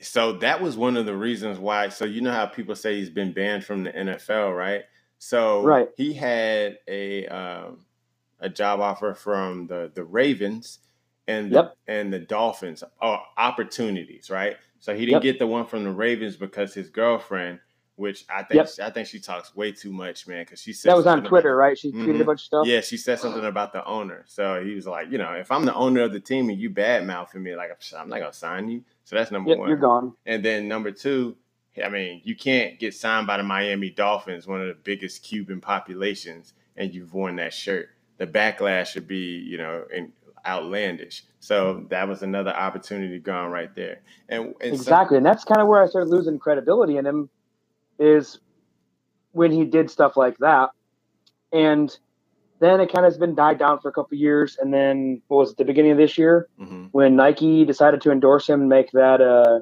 so 0.00 0.32
that 0.34 0.60
was 0.60 0.76
one 0.76 0.96
of 0.96 1.06
the 1.06 1.16
reasons 1.16 1.58
why. 1.58 1.88
So 1.88 2.04
you 2.04 2.20
know 2.20 2.32
how 2.32 2.44
people 2.46 2.74
say 2.74 2.96
he's 2.98 3.08
been 3.10 3.32
banned 3.32 3.64
from 3.64 3.84
the 3.84 3.90
NFL, 3.92 4.54
right? 4.56 4.82
So 5.18 5.62
Right. 5.62 5.88
he 5.96 6.12
had 6.12 6.78
a 6.88 7.26
um, 7.28 7.86
a 8.40 8.48
job 8.50 8.80
offer 8.80 9.14
from 9.14 9.66
the 9.66 9.90
the 9.94 10.04
Ravens 10.04 10.80
and 11.26 11.50
the, 11.50 11.54
Yep. 11.54 11.76
and 11.86 12.12
the 12.12 12.18
Dolphins, 12.18 12.84
or 13.00 13.18
opportunities, 13.38 14.28
right? 14.28 14.58
So 14.80 14.94
he 14.94 15.06
didn't 15.06 15.12
Yep. 15.12 15.22
get 15.22 15.38
the 15.38 15.46
one 15.46 15.64
from 15.64 15.84
the 15.84 15.90
Ravens 15.92 16.36
because 16.36 16.74
his 16.74 16.90
girlfriend, 16.90 17.60
which 17.96 18.24
I 18.28 18.42
think 18.42 18.66
I 18.80 18.90
think 18.90 19.06
she 19.06 19.20
talks 19.20 19.54
way 19.54 19.70
too 19.72 19.92
much, 19.92 20.26
man, 20.26 20.42
because 20.44 20.60
she 20.60 20.72
said 20.72 20.90
That 20.90 20.96
was 20.96 21.06
on 21.06 21.12
something 21.12 21.26
about- 21.26 21.28
Twitter, 21.30 21.56
right? 21.56 21.78
She 21.78 21.92
tweeted 21.92 22.20
a 22.20 22.22
Mhm. 22.22 22.26
bunch 22.26 22.40
of 22.40 22.44
stuff. 22.44 22.66
yeah, 22.66 22.80
she 22.80 22.96
said 22.96 23.20
something 23.20 23.44
about 23.44 23.72
the 23.72 23.84
owner. 23.84 24.24
So 24.26 24.64
he 24.64 24.74
was 24.74 24.86
like, 24.86 25.10
you 25.10 25.18
know, 25.18 25.32
if 25.32 25.50
I'm 25.52 25.64
the 25.64 25.74
owner 25.74 26.02
of 26.02 26.12
the 26.12 26.20
team 26.20 26.48
and 26.50 26.58
you 26.58 26.70
bad 26.70 27.06
mouthing 27.06 27.42
me, 27.42 27.54
like 27.54 27.70
I'm 27.96 28.08
not 28.08 28.18
gonna 28.18 28.32
sign 28.32 28.68
you. 28.68 28.82
So 29.04 29.16
that's 29.16 29.30
number 29.30 29.50
Yep, 29.50 29.58
one. 29.58 29.68
you're 29.68 29.78
gone. 29.78 30.14
And 30.26 30.44
then 30.44 30.66
number 30.66 30.90
two, 30.90 31.36
I 31.84 31.88
mean, 31.88 32.20
you 32.24 32.34
can't 32.36 32.78
get 32.78 32.94
signed 32.94 33.26
by 33.26 33.36
the 33.36 33.42
Miami 33.42 33.90
Dolphins, 33.90 34.46
one 34.46 34.60
of 34.60 34.68
the 34.68 34.74
biggest 34.74 35.22
Cuban 35.22 35.60
populations, 35.60 36.54
and 36.76 36.92
you've 36.94 37.12
worn 37.14 37.36
that 37.36 37.52
shirt. 37.52 37.90
The 38.18 38.26
backlash 38.26 38.86
should 38.88 39.06
be, 39.08 39.38
you 39.38 39.58
know, 39.58 39.84
in, 39.92 40.12
outlandish. 40.46 41.24
So 41.40 41.86
that 41.88 42.06
was 42.06 42.22
another 42.22 42.50
opportunity 42.54 43.18
gone 43.18 43.50
right 43.50 43.74
there. 43.74 44.00
And, 44.28 44.54
and 44.60 44.74
so- 44.76 44.82
Exactly, 44.82 45.16
and 45.16 45.24
that's 45.26 45.42
kind 45.44 45.60
of 45.60 45.68
where 45.68 45.82
I 45.82 45.86
started 45.86 46.10
losing 46.10 46.38
credibility 46.38 46.96
in 46.96 47.06
him. 47.06 47.30
Is 47.98 48.38
when 49.32 49.52
he 49.52 49.64
did 49.64 49.90
stuff 49.90 50.16
like 50.16 50.38
that, 50.38 50.70
and 51.52 51.96
then 52.60 52.80
it 52.80 52.92
kind 52.92 53.04
of 53.04 53.12
has 53.12 53.18
been 53.18 53.34
died 53.34 53.58
down 53.58 53.80
for 53.80 53.88
a 53.88 53.92
couple 53.92 54.16
years, 54.16 54.56
and 54.60 54.72
then 54.72 55.22
what 55.28 55.38
was 55.38 55.50
it, 55.52 55.58
the 55.58 55.64
beginning 55.64 55.92
of 55.92 55.98
this 55.98 56.16
year 56.16 56.48
Mhm. 56.60 56.88
when 56.92 57.16
Nike 57.16 57.64
decided 57.64 58.00
to 58.02 58.10
endorse 58.10 58.48
him, 58.48 58.60
and 58.60 58.68
make 58.68 58.90
that 58.92 59.20
uh, 59.20 59.60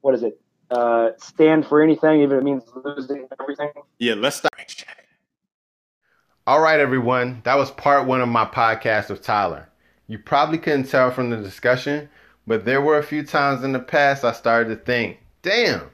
what 0.00 0.14
is 0.14 0.22
it, 0.22 0.40
uh, 0.70 1.10
stand 1.18 1.66
for 1.66 1.80
anything, 1.82 2.20
even 2.22 2.36
if 2.36 2.40
it 2.40 2.44
means 2.44 2.64
losing 2.84 3.28
everything. 3.40 3.70
Yeah, 3.98 4.14
let's 4.14 4.36
start. 4.36 4.52
All 6.46 6.60
right, 6.60 6.80
everyone. 6.80 7.40
That 7.44 7.56
was 7.56 7.70
part 7.70 8.06
one 8.06 8.20
of 8.20 8.28
my 8.28 8.44
podcast 8.44 9.10
with 9.10 9.22
Tyler. 9.22 9.68
You 10.08 10.18
probably 10.18 10.58
couldn't 10.58 10.88
tell 10.88 11.10
from 11.12 11.30
the 11.30 11.36
discussion, 11.36 12.08
but 12.46 12.64
there 12.64 12.80
were 12.80 12.98
a 12.98 13.02
few 13.02 13.24
times 13.24 13.62
in 13.62 13.72
the 13.72 13.78
past 13.78 14.24
I 14.24 14.32
started 14.32 14.68
to 14.70 14.76
think, 14.76 15.18
damn, 15.42 15.91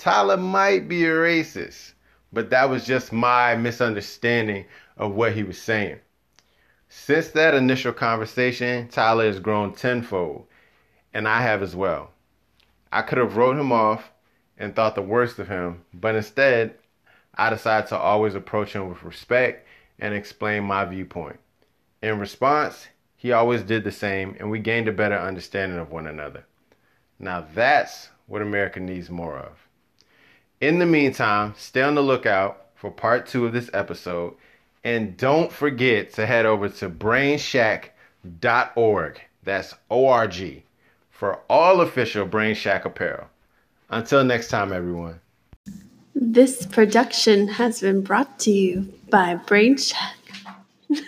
Tyler 0.00 0.38
might 0.38 0.88
be 0.88 1.04
a 1.04 1.10
racist. 1.10 1.92
But 2.32 2.48
that 2.50 2.70
was 2.70 2.86
just 2.86 3.12
my 3.12 3.54
misunderstanding 3.54 4.64
of 4.96 5.12
what 5.14 5.34
he 5.34 5.42
was 5.42 5.60
saying. 5.60 5.98
Since 6.88 7.28
that 7.30 7.54
initial 7.54 7.92
conversation, 7.92 8.88
Tyler 8.88 9.26
has 9.26 9.40
grown 9.40 9.74
tenfold, 9.74 10.46
and 11.12 11.28
I 11.28 11.42
have 11.42 11.62
as 11.62 11.76
well. 11.76 12.12
I 12.90 13.02
could 13.02 13.18
have 13.18 13.36
wrote 13.36 13.58
him 13.58 13.72
off 13.72 14.10
and 14.56 14.74
thought 14.74 14.94
the 14.94 15.02
worst 15.02 15.38
of 15.38 15.48
him, 15.48 15.84
but 15.92 16.14
instead, 16.14 16.76
I 17.34 17.50
decided 17.50 17.88
to 17.88 17.98
always 17.98 18.34
approach 18.34 18.72
him 18.72 18.88
with 18.88 19.02
respect 19.02 19.66
and 19.98 20.14
explain 20.14 20.64
my 20.64 20.84
viewpoint. 20.86 21.40
In 22.00 22.18
response, 22.18 22.88
he 23.16 23.32
always 23.32 23.62
did 23.62 23.84
the 23.84 23.92
same, 23.92 24.34
and 24.38 24.50
we 24.50 24.60
gained 24.60 24.88
a 24.88 24.92
better 24.92 25.18
understanding 25.18 25.78
of 25.78 25.90
one 25.90 26.06
another. 26.06 26.44
Now 27.18 27.46
that's 27.54 28.08
what 28.26 28.40
America 28.40 28.80
needs 28.80 29.10
more 29.10 29.36
of. 29.36 29.69
In 30.60 30.78
the 30.78 30.86
meantime, 30.86 31.54
stay 31.56 31.82
on 31.82 31.94
the 31.94 32.02
lookout 32.02 32.66
for 32.74 32.90
part 32.90 33.26
two 33.26 33.46
of 33.46 33.54
this 33.54 33.70
episode, 33.72 34.34
and 34.84 35.16
don't 35.16 35.50
forget 35.50 36.12
to 36.14 36.26
head 36.26 36.44
over 36.44 36.68
to 36.68 36.90
brainshack.org. 36.90 39.20
That's 39.42 39.74
O 39.90 40.06
R 40.06 40.28
G 40.28 40.64
for 41.10 41.40
all 41.48 41.80
official 41.80 42.26
Brain 42.26 42.54
Shack 42.54 42.84
apparel. 42.84 43.28
Until 43.88 44.22
next 44.22 44.48
time, 44.48 44.70
everyone. 44.72 45.20
This 46.14 46.66
production 46.66 47.48
has 47.48 47.80
been 47.80 48.02
brought 48.02 48.38
to 48.40 48.50
you 48.50 48.92
by 49.08 49.36
Brain 49.36 49.78
Shack. 49.78 50.18